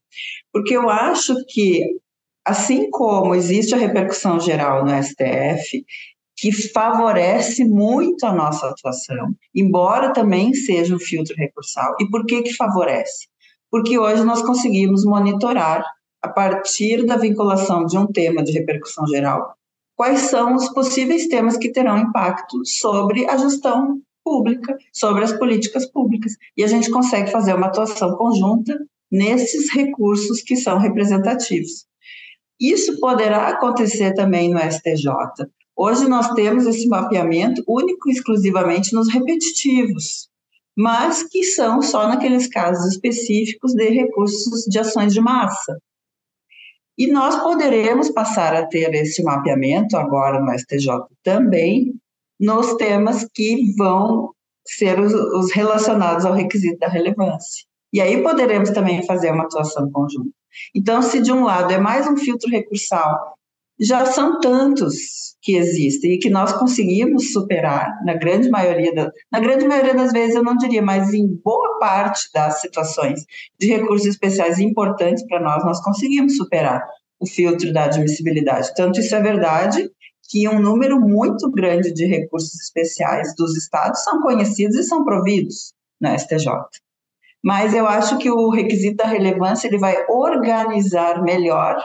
[0.50, 1.84] Porque eu acho que,
[2.44, 5.84] assim como existe a repercussão geral no STF,
[6.36, 11.94] que favorece muito a nossa atuação, embora também seja um filtro recursal.
[12.00, 13.28] E por que que favorece?
[13.70, 15.84] Porque hoje nós conseguimos monitorar
[16.22, 19.54] a partir da vinculação de um tema de repercussão geral,
[19.96, 25.90] quais são os possíveis temas que terão impacto sobre a gestão pública, sobre as políticas
[25.90, 26.32] públicas.
[26.56, 28.78] E a gente consegue fazer uma atuação conjunta
[29.10, 31.86] nesses recursos que são representativos.
[32.60, 35.12] Isso poderá acontecer também no STJ.
[35.76, 40.28] Hoje nós temos esse mapeamento único e exclusivamente nos repetitivos,
[40.76, 45.76] mas que são só naqueles casos específicos de recursos de ações de massa.
[46.96, 51.94] E nós poderemos passar a ter esse mapeamento agora no STJ também,
[52.38, 54.30] nos temas que vão
[54.66, 57.64] ser os, os relacionados ao requisito da relevância.
[57.92, 60.30] E aí poderemos também fazer uma atuação conjunta.
[60.74, 63.36] Então, se de um lado é mais um filtro recursal,
[63.78, 64.94] já são tantos
[65.42, 70.12] que existem e que nós conseguimos superar na grande maioria da, na grande maioria das
[70.12, 73.24] vezes eu não diria, mas em boa parte das situações
[73.58, 76.82] de recursos especiais importantes para nós nós conseguimos superar
[77.20, 78.74] o filtro da admissibilidade.
[78.74, 79.90] Tanto isso é verdade
[80.28, 85.72] que um número muito grande de recursos especiais dos estados são conhecidos e são providos
[86.00, 86.46] na STJ.
[87.42, 91.76] Mas eu acho que o requisito da relevância ele vai organizar melhor,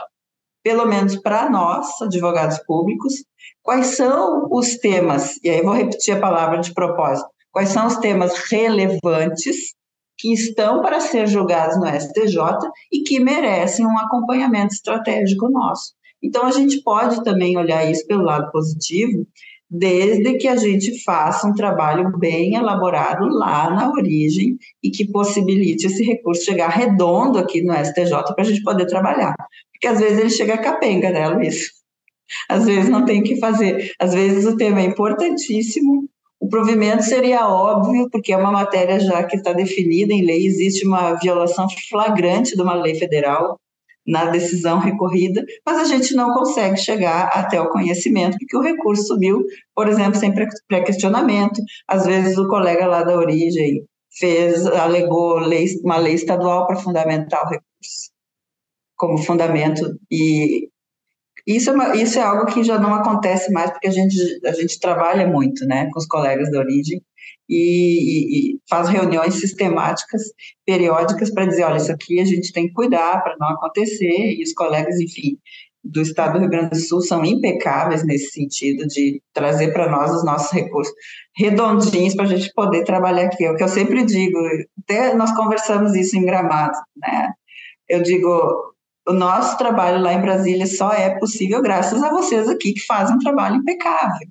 [0.62, 3.14] pelo menos para nós, advogados públicos,
[3.62, 7.96] quais são os temas, e aí vou repetir a palavra de propósito, quais são os
[7.96, 9.74] temas relevantes
[10.18, 12.38] que estão para ser julgados no STJ
[12.92, 15.94] e que merecem um acompanhamento estratégico nosso.
[16.22, 19.26] Então, a gente pode também olhar isso pelo lado positivo,
[19.70, 25.86] desde que a gente faça um trabalho bem elaborado lá na origem e que possibilite
[25.86, 29.34] esse recurso chegar redondo aqui no STJ para a gente poder trabalhar.
[29.72, 31.70] Porque às vezes ele chega capenga, né, Luiz?
[32.48, 33.92] Às vezes não tem o que fazer.
[33.98, 36.08] Às vezes o tema é importantíssimo,
[36.40, 40.86] o provimento seria óbvio, porque é uma matéria já que está definida em lei, existe
[40.86, 43.58] uma violação flagrante de uma lei federal,
[44.06, 49.04] na decisão recorrida, mas a gente não consegue chegar até o conhecimento, porque o recurso
[49.04, 50.34] subiu, por exemplo, sem
[50.68, 51.60] pré-questionamento.
[51.86, 53.84] Às vezes o colega lá da origem
[54.18, 58.10] fez, alegou lei, uma lei estadual para fundamentar o recurso
[58.96, 60.68] como fundamento e
[61.46, 64.52] isso é, uma, isso é algo que já não acontece mais porque a gente, a
[64.52, 67.02] gente trabalha muito né, com os colegas da origem
[67.50, 70.22] e, e, faz reuniões sistemáticas,
[70.64, 74.42] periódicas, para dizer, olha, isso aqui a gente tem que cuidar para não acontecer, e
[74.42, 75.36] os colegas, enfim,
[75.82, 80.14] do Estado do Rio Grande do Sul são impecáveis nesse sentido de trazer para nós
[80.14, 80.94] os nossos recursos
[81.34, 83.44] redondinhos para a gente poder trabalhar aqui.
[83.44, 84.38] É o que eu sempre digo,
[84.84, 87.32] até nós conversamos isso em Gramado, né?
[87.88, 88.74] Eu digo,
[89.08, 93.16] o nosso trabalho lá em Brasília só é possível graças a vocês aqui que fazem
[93.16, 94.28] um trabalho impecável.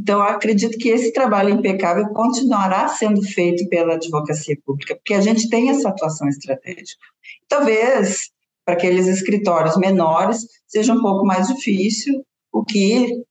[0.00, 5.50] Então, acredito que esse trabalho impecável continuará sendo feito pela advocacia pública, porque a gente
[5.50, 7.02] tem essa atuação estratégica.
[7.48, 8.30] Talvez
[8.64, 13.24] para aqueles escritórios menores seja um pouco mais difícil, o que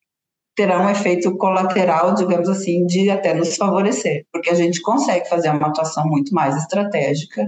[0.56, 5.50] terá um efeito colateral, digamos assim, de até nos favorecer, porque a gente consegue fazer
[5.52, 7.46] uma atuação muito mais estratégica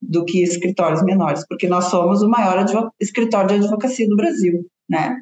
[0.00, 2.64] do que escritórios menores, porque nós somos o maior
[2.98, 5.20] escritório de advocacia do Brasil, né?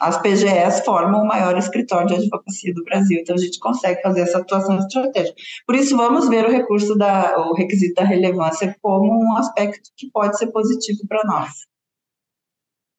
[0.00, 4.20] As PGS formam o maior escritório de advocacia do Brasil, então a gente consegue fazer
[4.20, 5.34] essa atuação estratégica.
[5.66, 10.10] Por isso, vamos ver o recurso da, o requisito da relevância como um aspecto que
[10.10, 11.48] pode ser positivo para nós.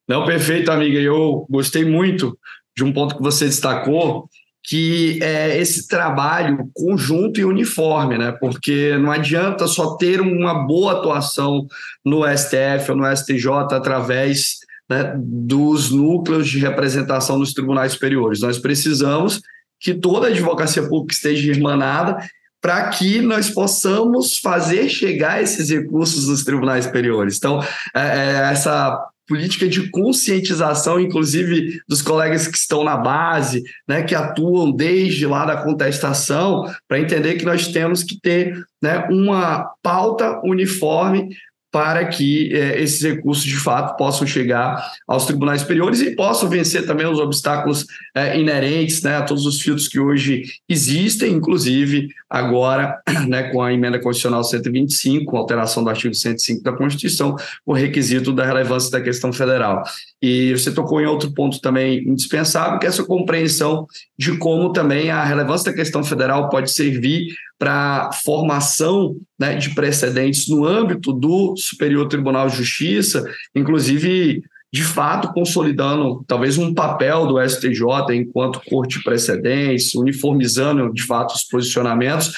[0.08, 1.00] Não, perfeito, amiga.
[1.00, 2.38] Eu gostei muito
[2.76, 4.28] de um ponto que você destacou,
[4.64, 8.32] que é esse trabalho conjunto e uniforme, né?
[8.32, 11.68] Porque não adianta só ter uma boa atuação
[12.04, 18.42] no STF ou no STJ através né, dos núcleos de representação nos tribunais superiores.
[18.42, 19.42] Nós precisamos
[19.80, 22.18] que toda a advocacia pública esteja irmanada
[22.62, 27.38] para que nós possamos fazer chegar esses recursos nos tribunais superiores.
[27.38, 27.62] Então,
[27.96, 34.16] é, é, essa política de conscientização, inclusive dos colegas que estão na base, né, que
[34.16, 40.40] atuam desde lá da contestação, para entender que nós temos que ter né, uma pauta
[40.44, 41.30] uniforme
[41.72, 46.86] para que é, esses recursos de fato possam chegar aos tribunais superiores e possam vencer
[46.86, 53.02] também os obstáculos é, inerentes né, a todos os filtros que hoje existem, inclusive agora
[53.28, 58.32] né, com a emenda constitucional 125, com alteração do artigo 105 da Constituição, o requisito
[58.32, 59.84] da relevância da questão federal.
[60.22, 63.86] E você tocou em outro ponto também indispensável, que é essa compreensão
[64.18, 67.28] de como também a relevância da questão federal pode servir
[67.60, 73.24] para formação né, de precedentes no âmbito do Superior Tribunal de Justiça,
[73.56, 74.42] inclusive
[74.74, 81.34] de fato consolidando talvez um papel do STJ enquanto corte de precedentes, uniformizando de fato
[81.34, 82.34] os posicionamentos.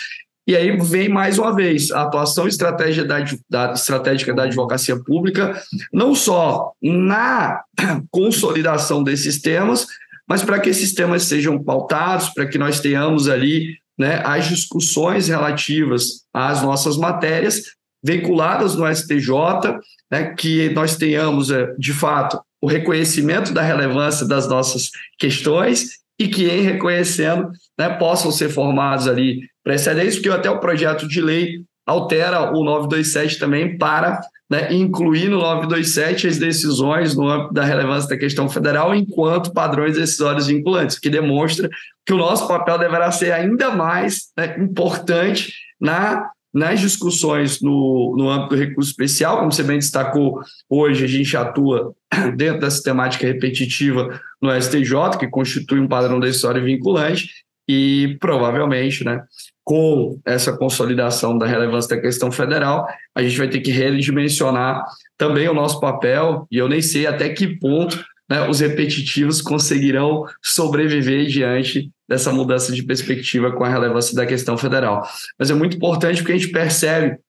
[0.50, 2.72] E aí vem mais uma vez a atuação da,
[3.48, 5.62] da, estratégica da advocacia pública,
[5.94, 7.62] não só na
[8.10, 9.86] consolidação desses temas,
[10.28, 15.28] mas para que esses temas sejam pautados, para que nós tenhamos ali né, as discussões
[15.28, 17.62] relativas às nossas matérias
[18.04, 19.30] vinculadas no STJ,
[20.12, 26.28] né, que nós tenhamos, é, de fato, o reconhecimento da relevância das nossas questões e
[26.28, 31.62] que, em reconhecendo, né, possam ser formados ali precedentes, porque até o projeto de lei
[31.88, 38.10] altera o 927 também para né, incluir no 927 as decisões no âmbito da relevância
[38.10, 41.70] da questão federal enquanto padrões decisórios vinculantes, que demonstra
[42.06, 48.30] que o nosso papel deverá ser ainda mais né, importante na, nas discussões no, no
[48.30, 51.94] âmbito do recurso especial, como você bem destacou, hoje a gente atua
[52.36, 57.30] dentro da sistemática repetitiva no STJ, que constitui um padrão decisório vinculante,
[57.72, 59.24] e provavelmente, né,
[59.64, 64.84] com essa consolidação da relevância da questão federal, a gente vai ter que redimensionar
[65.16, 70.26] também o nosso papel, e eu nem sei até que ponto né, os repetitivos conseguirão
[70.44, 75.08] sobreviver diante dessa mudança de perspectiva com a relevância da questão federal.
[75.38, 77.20] Mas é muito importante porque a gente percebe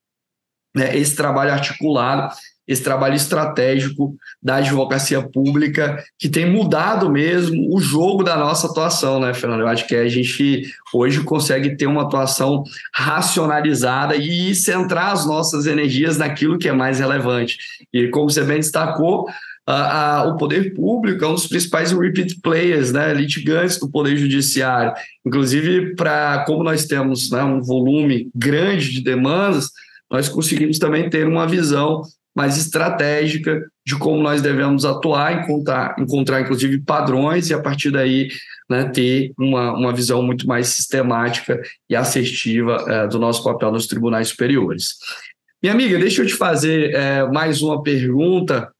[0.74, 2.34] né, esse trabalho articulado
[2.70, 9.18] esse trabalho estratégico da advocacia pública, que tem mudado mesmo o jogo da nossa atuação,
[9.18, 9.62] né, Fernando?
[9.62, 10.62] Eu acho que a gente
[10.94, 12.62] hoje consegue ter uma atuação
[12.94, 17.58] racionalizada e centrar as nossas energias naquilo que é mais relevante.
[17.92, 19.26] E como você bem destacou,
[19.66, 24.16] a, a, o poder público é um dos principais repeat players, né, litigantes do poder
[24.16, 24.92] judiciário.
[25.26, 29.70] Inclusive, para como nós temos né, um volume grande de demandas,
[30.08, 32.02] nós conseguimos também ter uma visão
[32.34, 38.28] mais estratégica de como nós devemos atuar, encontrar, encontrar inclusive padrões e a partir daí
[38.68, 43.86] né, ter uma, uma visão muito mais sistemática e assertiva é, do nosso papel nos
[43.86, 44.94] tribunais superiores.
[45.62, 48.70] Minha amiga, deixa eu te fazer é, mais uma pergunta,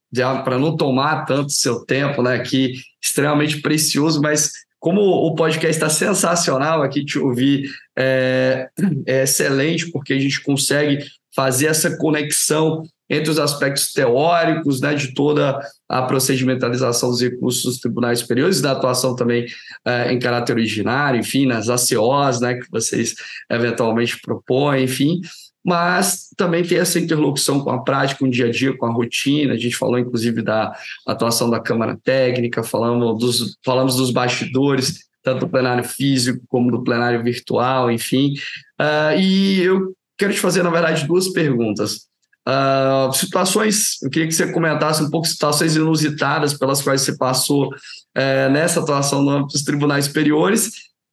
[0.44, 5.88] para não tomar tanto seu tempo, né, aqui, extremamente precioso, mas como o podcast está
[5.90, 8.68] sensacional aqui, te ouvir é,
[9.06, 15.12] é excelente, porque a gente consegue fazer essa conexão entre os aspectos teóricos né, de
[15.12, 19.46] toda a procedimentalização dos recursos dos tribunais superiores, da atuação também
[19.84, 23.14] é, em caráter originário, enfim, nas ACOs né, que vocês
[23.50, 25.20] eventualmente propõem, enfim,
[25.64, 28.92] mas também tem essa interlocução com a prática, com o dia a dia, com a
[28.92, 29.52] rotina.
[29.52, 30.74] A gente falou, inclusive, da
[31.06, 36.82] atuação da Câmara Técnica, falamos dos, falamos dos bastidores, tanto do plenário físico como do
[36.82, 38.32] plenário virtual, enfim.
[38.80, 42.09] Uh, e eu quero te fazer, na verdade, duas perguntas.
[42.50, 47.68] Uh, situações, eu queria que você comentasse um pouco situações inusitadas pelas quais você passou
[47.68, 50.70] uh, nessa atuação no âmbito dos tribunais superiores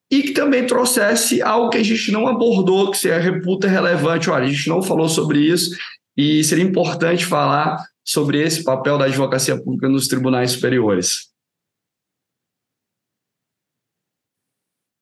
[0.10, 4.30] e que também trouxesse algo que a gente não abordou, que você reputa relevante.
[4.30, 5.76] Olha, a gente não falou sobre isso
[6.16, 11.28] e seria importante falar sobre esse papel da advocacia pública nos tribunais superiores.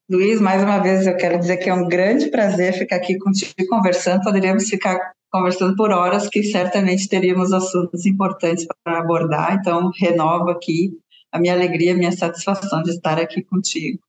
[0.08, 3.54] Luiz, mais uma vez eu quero dizer que é um grande prazer ficar aqui contigo
[3.68, 4.22] conversando.
[4.22, 5.00] Poderíamos ficar
[5.32, 9.58] conversando por horas, que certamente teríamos assuntos importantes para abordar.
[9.60, 10.92] Então, renovo aqui
[11.32, 14.00] a minha alegria, a minha satisfação de estar aqui contigo.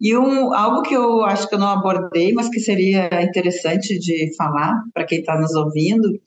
[0.00, 4.34] E um, algo que eu acho que eu não abordei, mas que seria interessante de
[4.36, 6.20] falar para quem está nos ouvindo,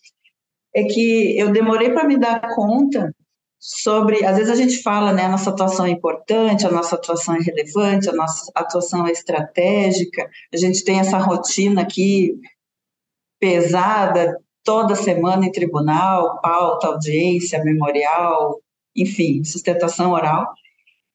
[0.74, 3.14] é que eu demorei para me dar conta
[3.60, 7.36] sobre, às vezes a gente fala, né, a nossa atuação é importante, a nossa atuação
[7.36, 12.39] é relevante, a nossa atuação é estratégica, a gente tem essa rotina aqui
[13.38, 18.60] pesada toda semana em tribunal, pauta, audiência, memorial,
[18.95, 20.48] enfim, sustentação oral,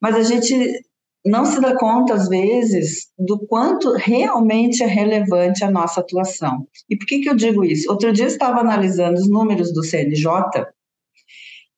[0.01, 0.83] mas a gente
[1.25, 6.67] não se dá conta, às vezes, do quanto realmente é relevante a nossa atuação.
[6.91, 7.91] E por que, que eu digo isso?
[7.91, 10.27] Outro dia eu estava analisando os números do CNJ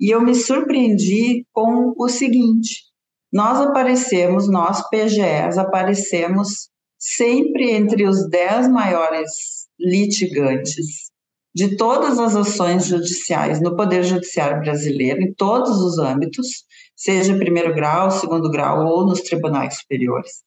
[0.01, 2.85] e eu me surpreendi com o seguinte:
[3.33, 6.69] nós aparecemos, nós PGEs, aparecemos
[6.99, 9.31] sempre entre os dez maiores
[9.79, 11.07] litigantes
[11.57, 16.49] de todas as ações judiciais no Poder Judiciário brasileiro, em todos os âmbitos,
[16.95, 20.45] seja primeiro grau, segundo grau ou nos tribunais superiores.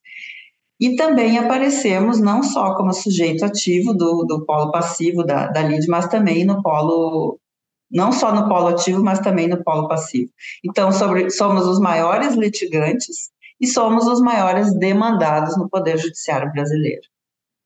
[0.78, 5.88] E também aparecemos não só como sujeito ativo do, do polo passivo da, da LID,
[5.88, 7.39] mas também no polo,
[7.90, 10.30] não só no polo ativo, mas também no polo passivo.
[10.64, 13.30] Então, sobre, somos os maiores litigantes
[13.60, 17.02] e somos os maiores demandados no Poder Judiciário brasileiro.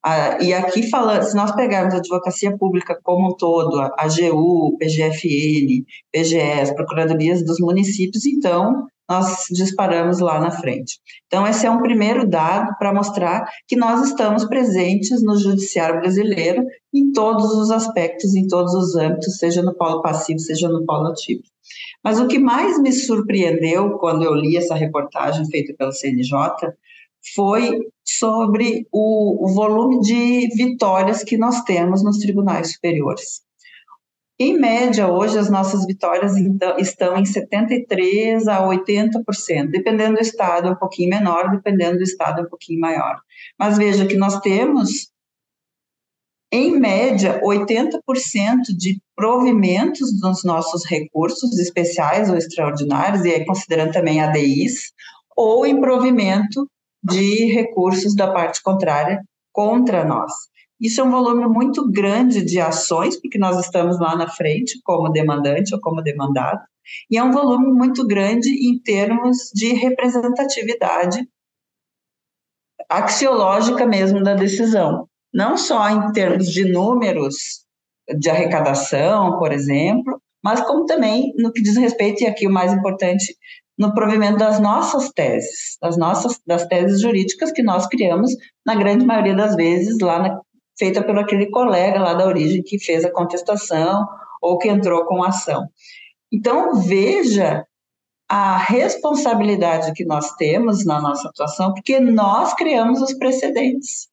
[0.07, 4.77] Ah, e aqui falando, se nós pegarmos a advocacia pública como um todo, a AGU,
[4.79, 10.99] PGFN, PGS, Procuradorias dos Municípios, então nós disparamos lá na frente.
[11.27, 16.65] Então, esse é um primeiro dado para mostrar que nós estamos presentes no judiciário brasileiro
[16.93, 21.09] em todos os aspectos, em todos os âmbitos, seja no polo passivo, seja no polo
[21.09, 21.43] ativo.
[22.03, 26.29] Mas o que mais me surpreendeu quando eu li essa reportagem feita pelo CNJ
[27.35, 33.44] foi sobre o, o volume de vitórias que nós temos nos tribunais superiores.
[34.39, 40.71] Em média, hoje, as nossas vitórias então, estão em 73% a 80%, dependendo do estado,
[40.71, 43.21] um pouquinho menor, dependendo do estado, um pouquinho maior.
[43.57, 45.09] Mas veja que nós temos,
[46.53, 54.21] em média, 80% de provimentos dos nossos recursos especiais ou extraordinários, e aí considerando também
[54.21, 54.93] ADIs,
[55.37, 56.69] ou em provimento
[57.01, 59.23] de recursos da parte contrária
[59.53, 60.33] contra nós.
[60.81, 65.11] Isso é um volume muito grande de ações, porque nós estamos lá na frente como
[65.11, 66.61] demandante ou como demandado,
[67.11, 71.27] e é um volume muito grande em termos de representatividade
[72.89, 75.09] axiológica mesmo da decisão.
[75.33, 77.65] Não só em termos de números
[78.19, 82.73] de arrecadação, por exemplo, mas como também no que diz respeito, e aqui o mais
[82.73, 83.35] importante,
[83.79, 88.31] no provimento das nossas teses, das nossas das teses jurídicas que nós criamos,
[88.65, 90.41] na grande maioria das vezes, lá na,
[90.79, 94.07] feita pelo aquele colega lá da origem que fez a contestação
[94.41, 95.69] ou que entrou com ação.
[96.33, 97.65] Então, veja
[98.29, 104.09] a responsabilidade que nós temos na nossa atuação, porque nós criamos os precedentes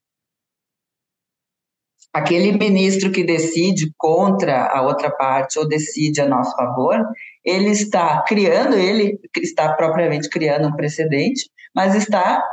[2.14, 6.98] aquele ministro que decide contra a outra parte ou decide a nosso favor,
[7.44, 12.44] ele está criando, ele está propriamente criando um precedente, mas está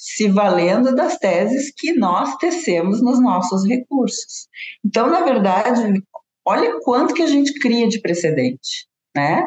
[0.00, 4.48] se valendo das teses que nós tecemos nos nossos recursos.
[4.82, 6.02] Então, na verdade,
[6.42, 9.44] olha quanto que a gente cria de precedente, né?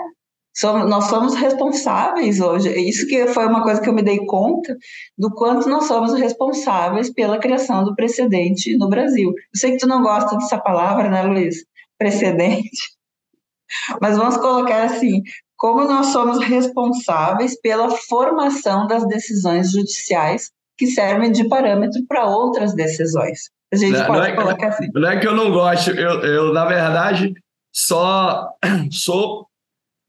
[0.55, 2.69] Somos, nós somos responsáveis hoje.
[2.87, 4.77] Isso que foi uma coisa que eu me dei conta
[5.17, 9.29] do quanto nós somos responsáveis pela criação do precedente no Brasil.
[9.29, 11.65] Eu sei que tu não gosta dessa palavra, né, Luiz?
[11.97, 12.93] Precedente.
[13.99, 15.23] Mas vamos colocar assim:
[15.63, 22.75] como nós somos responsáveis pela formação das decisões judiciais que servem de parâmetro para outras
[22.75, 23.49] decisões.
[23.73, 24.89] A gente não, pode não é, colocar assim.
[24.93, 27.33] Não é que eu não gosto, eu, eu na verdade,
[27.73, 28.49] só
[28.91, 29.47] sou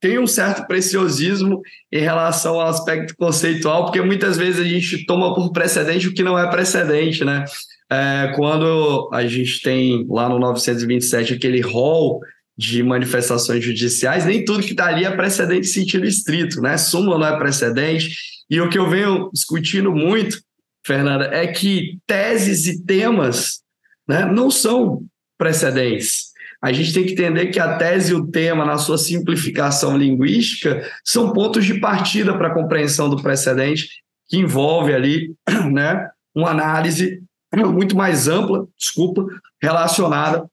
[0.01, 5.37] tem um certo preciosismo em relação ao aspecto conceitual, porque muitas vezes a gente toma
[5.37, 7.45] por precedente o que não é precedente, né?
[7.89, 12.21] É, quando a gente tem lá no 927 aquele rol
[12.57, 16.77] de manifestações judiciais, nem tudo que está ali é precedente em sentido estrito, né?
[16.77, 18.17] Súmula não é precedente.
[18.49, 20.41] E o que eu venho discutindo muito,
[20.87, 23.61] Fernanda, é que teses e temas
[24.07, 25.05] né, não são
[25.37, 26.35] precedentes
[26.65, 30.91] a gente tem que entender que a tese e o tema, na sua simplificação linguística,
[31.05, 33.87] são pontos de partida para a compreensão do precedente,
[34.27, 35.35] que envolve ali
[35.71, 37.23] né, uma análise
[37.55, 39.27] muito mais ampla, desculpa,
[39.61, 40.51] relacionada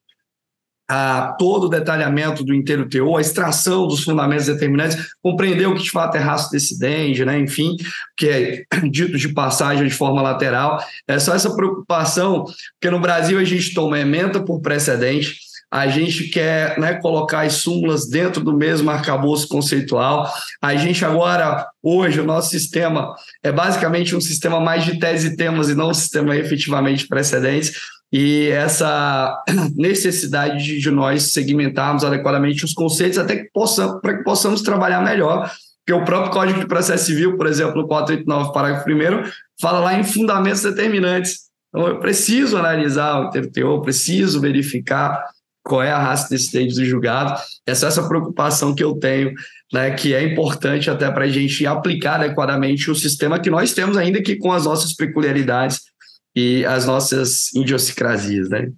[0.93, 5.83] a todo o detalhamento do inteiro teor, a extração dos fundamentos determinantes, compreender o que
[5.83, 7.39] de fato é raço decidente, né?
[7.39, 7.77] enfim,
[8.17, 10.83] que é dito de passagem de forma lateral.
[11.07, 15.37] É só essa preocupação, porque no Brasil a gente toma emenda por precedente,
[15.71, 20.29] a gente quer né, colocar as súmulas dentro do mesmo arcabouço conceitual.
[20.61, 25.35] A gente agora, hoje, o nosso sistema é basicamente um sistema mais de tese e
[25.37, 27.79] temas e não um sistema efetivamente precedentes.
[28.11, 29.41] E essa
[29.75, 35.01] necessidade de, de nós segmentarmos adequadamente os conceitos até que possamos, para que possamos trabalhar
[35.01, 35.49] melhor.
[35.85, 39.97] Porque o próprio Código de Processo Civil, por exemplo, no 489, parágrafo 1 fala lá
[39.97, 41.51] em fundamentos determinantes.
[41.69, 45.23] Então, eu preciso analisar o teor, preciso verificar
[45.63, 47.39] qual é a raça desse dente do julgado.
[47.65, 49.33] Essa é essa preocupação que eu tenho,
[49.71, 53.95] né, que é importante até para a gente aplicar adequadamente o sistema que nós temos,
[53.95, 55.90] ainda que com as nossas peculiaridades
[56.35, 58.71] e as nossas idiosincrasias, né?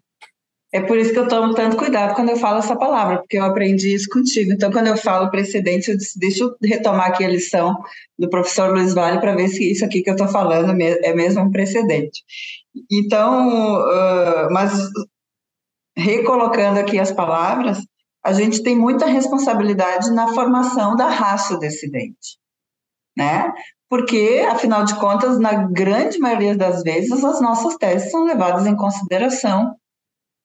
[0.73, 3.43] É por isso que eu tomo tanto cuidado quando eu falo essa palavra, porque eu
[3.43, 4.51] aprendi isso contigo.
[4.51, 7.77] Então, quando eu falo precedente, eu disse, deixa eu retomar aqui a lição
[8.17, 11.43] do professor Luiz Vale para ver se isso aqui que eu estou falando é mesmo
[11.43, 12.23] um precedente.
[12.91, 14.73] Então, uh, mas
[15.95, 17.77] recolocando aqui as palavras,
[18.25, 22.39] a gente tem muita responsabilidade na formação da raça decidente,
[23.15, 23.53] né?
[23.93, 28.75] Porque, afinal de contas, na grande maioria das vezes, as nossas teses são levadas em
[28.75, 29.75] consideração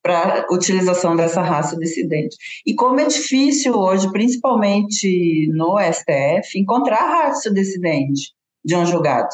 [0.03, 2.37] para utilização dessa raça dissidente.
[2.63, 9.29] E como é difícil hoje, principalmente no STF, encontrar raça dissidente de um julgado.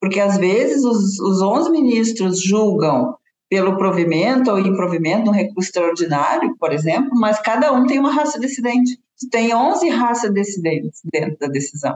[0.00, 3.14] Porque às vezes os, os 11 ministros julgam
[3.50, 8.40] pelo provimento ou improvimento, um recurso extraordinário, por exemplo, mas cada um tem uma raça
[8.40, 8.98] dissidente.
[9.30, 11.94] Tem 11 raças dissidentes dentro da decisão.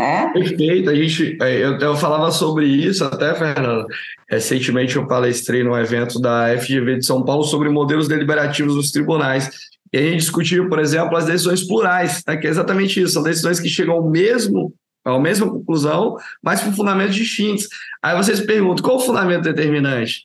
[0.00, 0.32] Né?
[0.32, 3.86] Perfeito, a gente, é, eu, eu falava sobre isso até, Fernanda.
[4.28, 9.50] Recentemente eu palestrei num evento da FGV de São Paulo sobre modelos deliberativos dos tribunais.
[9.92, 13.22] E a gente discutiu, por exemplo, as decisões plurais, né, que é exatamente isso, são
[13.22, 14.72] decisões que chegam ao mesmo,
[15.04, 17.68] à mesma conclusão, mas com fundamentos distintos.
[18.02, 20.22] Aí vocês perguntam, qual o fundamento determinante?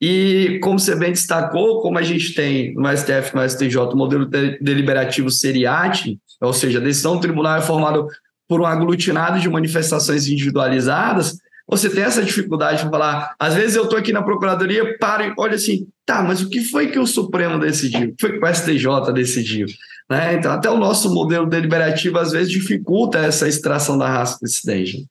[0.00, 4.26] E como você bem destacou, como a gente tem no STF no STJ o modelo
[4.26, 8.06] deliberativo seriate, ou seja, a decisão do tribunal é formada
[8.48, 11.36] por um aglutinado de manifestações individualizadas,
[11.68, 13.34] você tem essa dificuldade de falar.
[13.38, 16.64] Às vezes eu estou aqui na procuradoria, paro e olho assim, tá, mas o que
[16.64, 18.08] foi que o Supremo decidiu?
[18.08, 19.66] O que foi que o STJ decidiu?
[20.10, 20.34] Né?
[20.34, 25.06] Então, até o nosso modelo deliberativo às vezes dificulta essa extração da raça dissidente.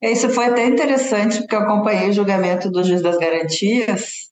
[0.00, 4.27] Isso foi até interessante, porque eu acompanhei o julgamento do juiz das garantias,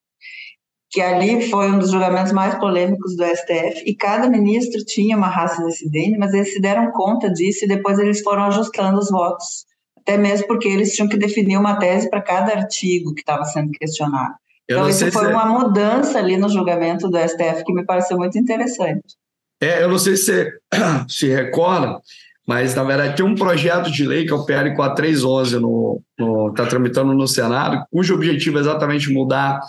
[0.97, 5.29] que ali foi um dos julgamentos mais polêmicos do STF, e cada ministro tinha uma
[5.29, 9.67] raça dissidente, mas eles se deram conta disso e depois eles foram ajustando os votos,
[9.99, 13.73] até mesmo porque eles tinham que definir uma tese para cada artigo que estava sendo
[13.73, 14.37] questionado.
[14.67, 18.39] Eu então, isso foi uma mudança ali no julgamento do STF que me pareceu muito
[18.39, 19.17] interessante.
[19.61, 20.53] É, eu não sei se você
[21.11, 22.01] se recorda,
[22.49, 26.03] mas na verdade tem um projeto de lei que é o PL 4311 no
[26.49, 29.61] está tramitando no Senado, cujo objetivo é exatamente mudar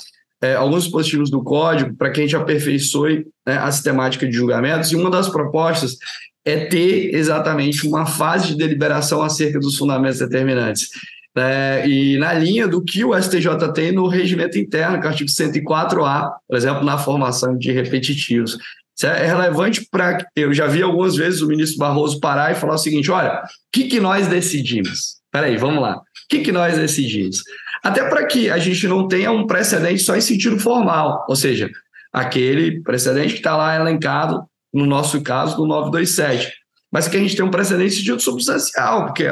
[0.42, 4.92] é, alguns dispositivos do código para que a gente aperfeiçoe né, a sistemática de julgamentos,
[4.92, 5.98] e uma das propostas
[6.46, 10.90] é ter exatamente uma fase de deliberação acerca dos fundamentos determinantes.
[11.38, 15.12] É, e na linha do que o STJ tem no regimento interno, que é o
[15.12, 18.58] artigo 104A, por exemplo, na formação de repetitivos.
[18.98, 20.26] Isso é relevante para.
[20.36, 23.48] Eu já vi algumas vezes o ministro Barroso parar e falar o seguinte: olha, o
[23.72, 25.18] que, que nós decidimos?
[25.32, 25.98] Peraí, vamos lá.
[25.98, 27.44] O que, que nós decidimos?
[27.84, 31.70] Até para que a gente não tenha um precedente só em sentido formal, ou seja,
[32.12, 36.52] aquele precedente que está lá elencado, no nosso caso, no 927.
[36.92, 39.28] Mas que a gente tem um precedente em sentido substancial, porque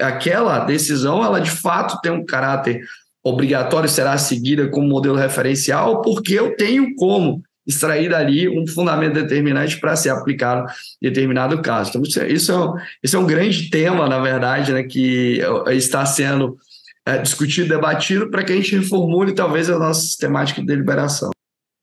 [0.00, 2.80] aquela decisão, ela de fato tem um caráter
[3.22, 9.80] obrigatório, será seguida como modelo referencial, porque eu tenho como extrair dali um fundamento determinante
[9.80, 10.70] para ser aplicado
[11.00, 11.90] em determinado caso.
[11.90, 15.40] Então, isso é, isso é, um, isso é um grande tema, na verdade, né, que
[15.68, 16.58] está sendo
[17.06, 21.30] é, discutido, debatido, para que a gente reformule talvez a nossa sistemática de deliberação.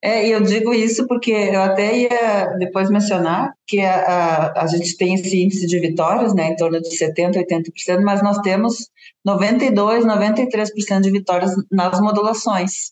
[0.03, 4.67] É, e eu digo isso porque eu até ia depois mencionar que a, a, a
[4.67, 8.89] gente tem esse índice de vitórias, né, em torno de 70%, 80%, mas nós temos
[9.27, 12.91] 92%, 93% de vitórias nas modulações.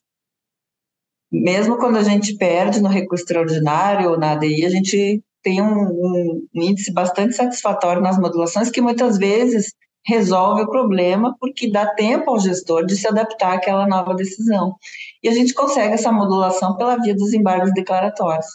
[1.32, 6.47] Mesmo quando a gente perde no recurso extraordinário ou na ADI, a gente tem um,
[6.53, 9.73] um índice bastante satisfatório nas modulações que muitas vezes
[10.06, 14.76] resolve o problema porque dá tempo ao gestor de se adaptar àquela nova decisão.
[15.24, 18.47] E a gente consegue essa modulação pela via dos embargos declaratórios.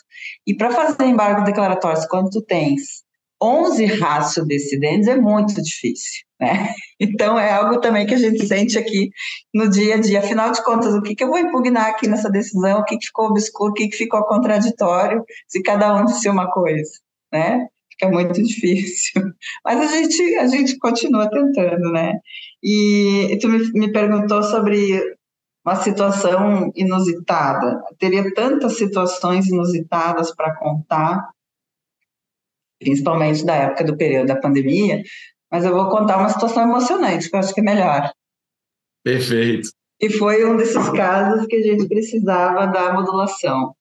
[0.47, 3.05] E para fazer embargos declaratórios, quando tu tens
[3.43, 6.25] 11 raços decidentes, é muito difícil.
[6.41, 6.73] Né?
[7.01, 9.11] Então, é algo também que a gente sente aqui
[9.53, 10.21] no dia a dia.
[10.21, 12.81] Afinal de contas, o que, que eu vou impugnar aqui nessa decisão?
[12.81, 13.73] O que, que ficou obscuro?
[13.73, 15.23] O que, que ficou contraditório?
[15.47, 16.91] Se cada um disse uma coisa.
[17.33, 17.67] Né?
[17.95, 19.23] Fica muito difícil.
[19.65, 22.19] Mas a gente, a gente continua tentando, né?
[22.63, 25.17] E tu me, me perguntou sobre
[25.65, 27.83] uma situação inusitada.
[27.99, 31.31] Teria tantas situações inusitadas para contar,
[32.79, 35.03] principalmente da época do período da pandemia,
[35.51, 38.13] mas eu vou contar uma situação emocionante, que eu acho que é melhor.
[39.03, 39.71] Perfeito.
[40.01, 43.75] E foi um desses casos que a gente precisava da modulação.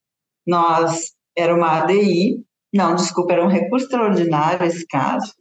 [0.45, 2.43] Nós, era uma ADI,
[2.73, 5.33] não, desculpa, era um recurso extraordinário esse caso,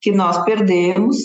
[0.00, 1.16] que nós perdemos,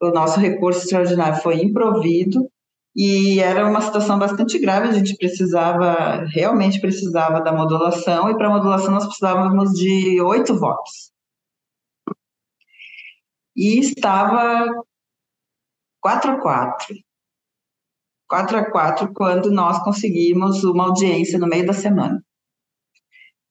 [0.00, 2.48] o nosso recurso extraordinário foi improvido,
[2.96, 8.50] e era uma situação bastante grave, a gente precisava, realmente precisava da modulação, e para
[8.50, 11.12] modulação nós precisávamos de oito votos.
[13.54, 14.66] E estava
[16.00, 16.96] 4 a 4.
[18.28, 22.22] 4 a 4 quando nós conseguimos uma audiência no meio da semana.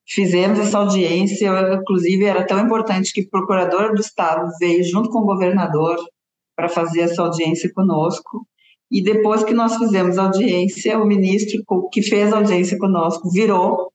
[0.07, 5.19] Fizemos essa audiência, inclusive era tão importante que o procurador do estado veio junto com
[5.19, 5.97] o governador
[6.55, 8.45] para fazer essa audiência conosco.
[8.91, 13.91] E depois que nós fizemos audiência, o ministro que fez audiência conosco virou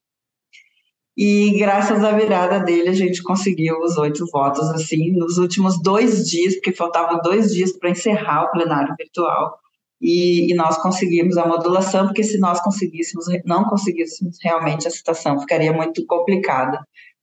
[1.16, 6.28] e graças à virada dele, a gente conseguiu os oito votos, assim, nos últimos dois
[6.28, 9.58] dias, porque faltavam dois dias para encerrar o plenário virtual.
[10.00, 15.40] E, e, nós conseguimos a modulação, porque se nós conseguíssemos, não conseguíssemos realmente a situação,
[15.40, 16.78] ficaria muito complicada,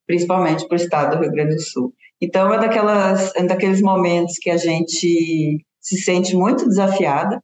[0.07, 1.93] principalmente para o estado do Rio Grande do Sul.
[2.19, 7.39] Então, é, daquelas, é daqueles momentos que a gente se sente muito desafiada,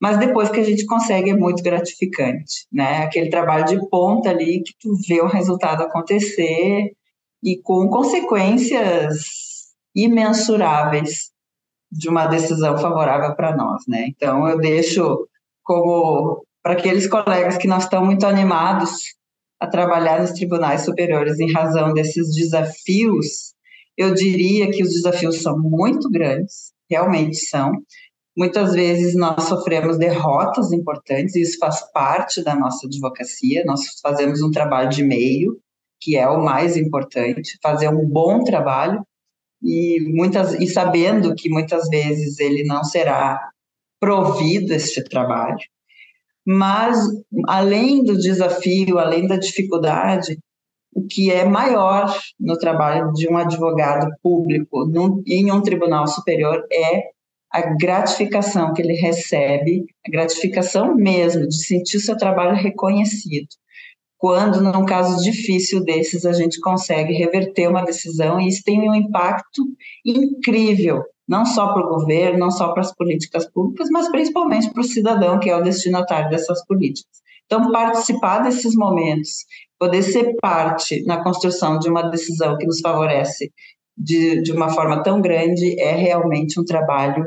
[0.00, 3.02] mas depois que a gente consegue é muito gratificante, né?
[3.02, 6.92] Aquele trabalho de ponta ali que tu vê o resultado acontecer
[7.42, 9.24] e com consequências
[9.94, 11.29] imensuráveis
[11.90, 14.06] de uma decisão favorável para nós, né?
[14.08, 15.26] Então eu deixo
[15.62, 18.90] como para aqueles colegas que não estão muito animados
[19.58, 23.54] a trabalhar nos tribunais superiores em razão desses desafios,
[23.96, 27.72] eu diria que os desafios são muito grandes, realmente são,
[28.36, 33.64] Muitas vezes nós sofremos derrotas importantes, e isso faz parte da nossa advocacia.
[33.66, 35.58] Nós fazemos um trabalho de meio,
[36.00, 39.04] que é o mais importante, fazer um bom trabalho
[39.62, 43.50] e muitas e sabendo que muitas vezes ele não será
[43.98, 45.58] provido este trabalho.
[46.46, 46.98] Mas
[47.46, 50.38] além do desafio, além da dificuldade,
[50.94, 56.66] o que é maior no trabalho de um advogado público num, em um tribunal superior
[56.72, 57.10] é
[57.52, 63.48] a gratificação que ele recebe, a gratificação mesmo de sentir seu trabalho reconhecido.
[64.20, 68.94] Quando, num caso difícil desses, a gente consegue reverter uma decisão e isso tem um
[68.94, 69.64] impacto
[70.04, 74.82] incrível, não só para o governo, não só para as políticas públicas, mas principalmente para
[74.82, 77.22] o cidadão, que é o destinatário dessas políticas.
[77.46, 79.46] Então, participar desses momentos,
[79.78, 83.50] poder ser parte na construção de uma decisão que nos favorece
[83.96, 87.24] de, de uma forma tão grande, é realmente um trabalho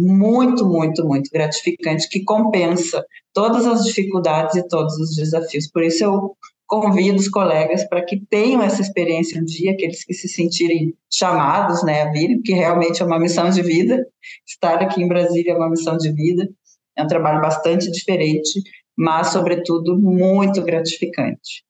[0.00, 5.70] muito, muito, muito gratificante, que compensa todas as dificuldades e todos os desafios.
[5.70, 6.36] Por isso, eu
[6.66, 11.82] convido os colegas para que tenham essa experiência um dia, aqueles que se sentirem chamados
[11.82, 14.06] né, a vir, porque realmente é uma missão de vida.
[14.46, 16.48] Estar aqui em Brasília é uma missão de vida,
[16.96, 18.62] é um trabalho bastante diferente,
[18.96, 21.64] mas, sobretudo, muito gratificante.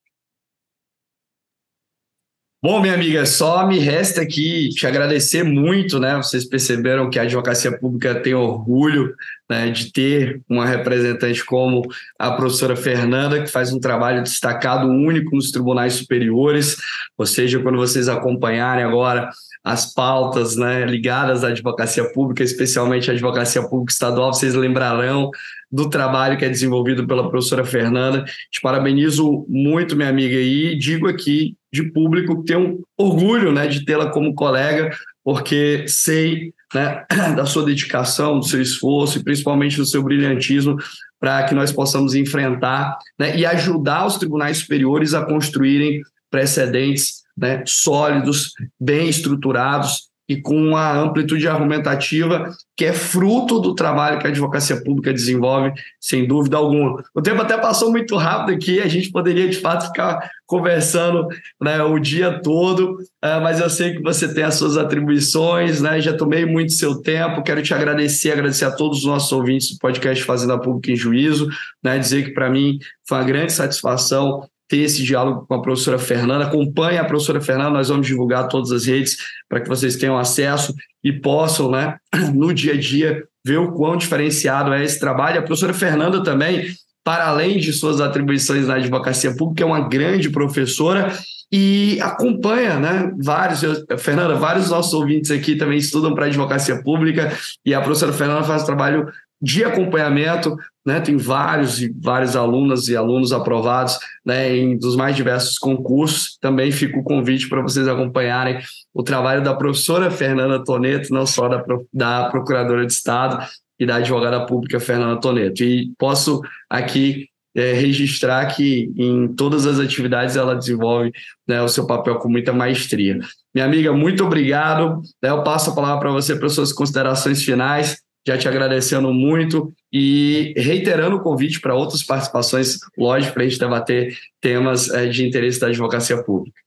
[2.63, 6.15] Bom, minha amiga, só me resta aqui te agradecer muito, né?
[6.17, 9.15] Vocês perceberam que a advocacia pública tem orgulho
[9.49, 11.81] né, de ter uma representante como
[12.19, 16.77] a professora Fernanda, que faz um trabalho destacado, único nos tribunais superiores.
[17.17, 19.31] Ou seja, quando vocês acompanharem agora
[19.63, 25.31] as pautas né, ligadas à advocacia pública, especialmente à advocacia pública estadual, vocês lembrarão
[25.71, 28.25] do trabalho que é desenvolvido pela professora Fernanda.
[28.51, 33.85] Te parabenizo muito, minha amiga, e digo aqui de público que tenho orgulho né, de
[33.85, 34.91] tê-la como colega,
[35.23, 37.05] porque sei né,
[37.37, 40.77] da sua dedicação, do seu esforço e principalmente do seu brilhantismo
[41.21, 46.01] para que nós possamos enfrentar né, e ajudar os tribunais superiores a construírem
[46.31, 54.21] precedentes né, sólidos, bem estruturados e com uma amplitude argumentativa que é fruto do trabalho
[54.21, 57.03] que a advocacia pública desenvolve, sem dúvida alguma.
[57.13, 61.27] O tempo até passou muito rápido aqui, a gente poderia de fato ficar conversando
[61.61, 66.01] né, o dia todo, uh, mas eu sei que você tem as suas atribuições, né,
[66.01, 69.79] já tomei muito seu tempo, quero te agradecer, agradecer a todos os nossos ouvintes do
[69.79, 71.49] podcast Fazenda Pública em Juízo,
[71.83, 75.99] né, dizer que para mim foi uma grande satisfação ter esse diálogo com a professora
[75.99, 76.45] Fernanda.
[76.45, 79.17] Acompanhe a professora Fernanda, nós vamos divulgar todas as redes
[79.49, 81.97] para que vocês tenham acesso e possam, né,
[82.33, 85.41] no dia a dia, ver o quão diferenciado é esse trabalho.
[85.41, 86.67] A professora Fernanda também,
[87.03, 91.13] para além de suas atribuições na advocacia pública, é uma grande professora
[91.53, 93.13] e acompanha, né?
[93.19, 97.33] Vários, eu, Fernanda, vários dos nossos ouvintes aqui também estudam para advocacia pública
[97.67, 99.09] e a professora Fernanda faz trabalho
[99.43, 100.57] de acompanhamento,
[100.91, 101.01] né?
[101.01, 106.37] Tem vários e vários alunas e alunos aprovados, né, em dos mais diversos concursos.
[106.41, 108.59] Também fica o convite para vocês acompanharem
[108.93, 113.47] o trabalho da professora Fernanda Toneto, não só da, da procuradora de Estado
[113.79, 115.63] e da advogada pública Fernanda Toneto.
[115.63, 121.13] E posso aqui é, registrar que em todas as atividades ela desenvolve
[121.47, 123.21] né, o seu papel com muita maestria.
[123.55, 125.01] Minha amiga, muito obrigado.
[125.23, 129.73] Né, eu passo a palavra para você para suas considerações finais já te agradecendo muito
[129.93, 135.27] e reiterando o convite para outras participações, lógico, para a gente debater temas eh, de
[135.27, 136.61] interesse da advocacia pública.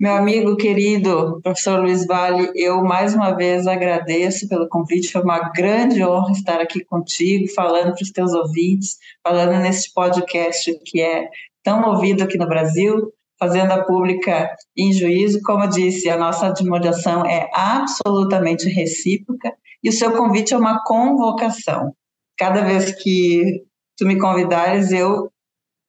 [0.00, 5.50] Meu amigo querido, professor Luiz Vale, eu mais uma vez agradeço pelo convite, foi uma
[5.50, 11.28] grande honra estar aqui contigo, falando para os teus ouvintes, falando neste podcast que é
[11.62, 15.40] tão ouvido aqui no Brasil, Fazenda Pública em juízo.
[15.42, 19.52] Como eu disse, a nossa admiração é absolutamente recíproca
[19.84, 21.92] e o seu convite é uma convocação.
[22.36, 23.62] cada vez que
[23.96, 25.30] tu me convidares, eu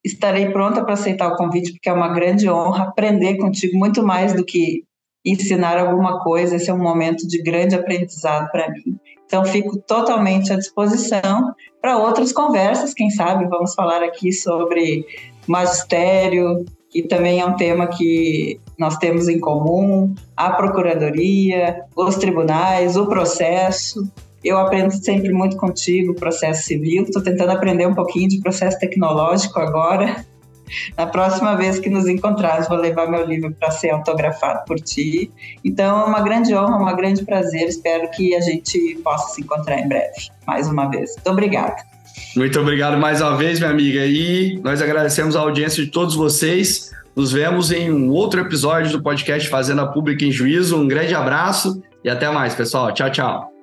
[0.03, 4.33] estarei pronta para aceitar o convite, porque é uma grande honra aprender contigo muito mais
[4.33, 4.83] do que
[5.25, 6.57] ensinar alguma coisa.
[6.57, 8.99] Esse é um momento de grande aprendizado para mim.
[9.25, 12.93] Então, fico totalmente à disposição para outras conversas.
[12.93, 15.03] Quem sabe vamos falar aqui sobre
[15.47, 16.63] magistério,
[16.95, 23.05] que também é um tema que nós temos em comum, a procuradoria, os tribunais, o
[23.05, 24.09] processo.
[24.41, 27.03] Eu aprendo sempre muito contigo, processo civil.
[27.03, 30.25] Estou tentando aprender um pouquinho de processo tecnológico agora.
[30.97, 35.29] Na próxima vez que nos encontrarmos, vou levar meu livro para ser autografado por ti.
[35.65, 37.67] Então, é uma grande honra, um grande prazer.
[37.67, 41.13] Espero que a gente possa se encontrar em breve, mais uma vez.
[41.15, 41.94] Muito obrigada.
[42.35, 44.05] Muito obrigado mais uma vez, minha amiga.
[44.05, 46.91] E nós agradecemos a audiência de todos vocês.
[47.15, 50.77] Nos vemos em um outro episódio do podcast Fazenda Pública em Juízo.
[50.77, 52.93] Um grande abraço e até mais, pessoal.
[52.93, 53.54] Tchau, tchau.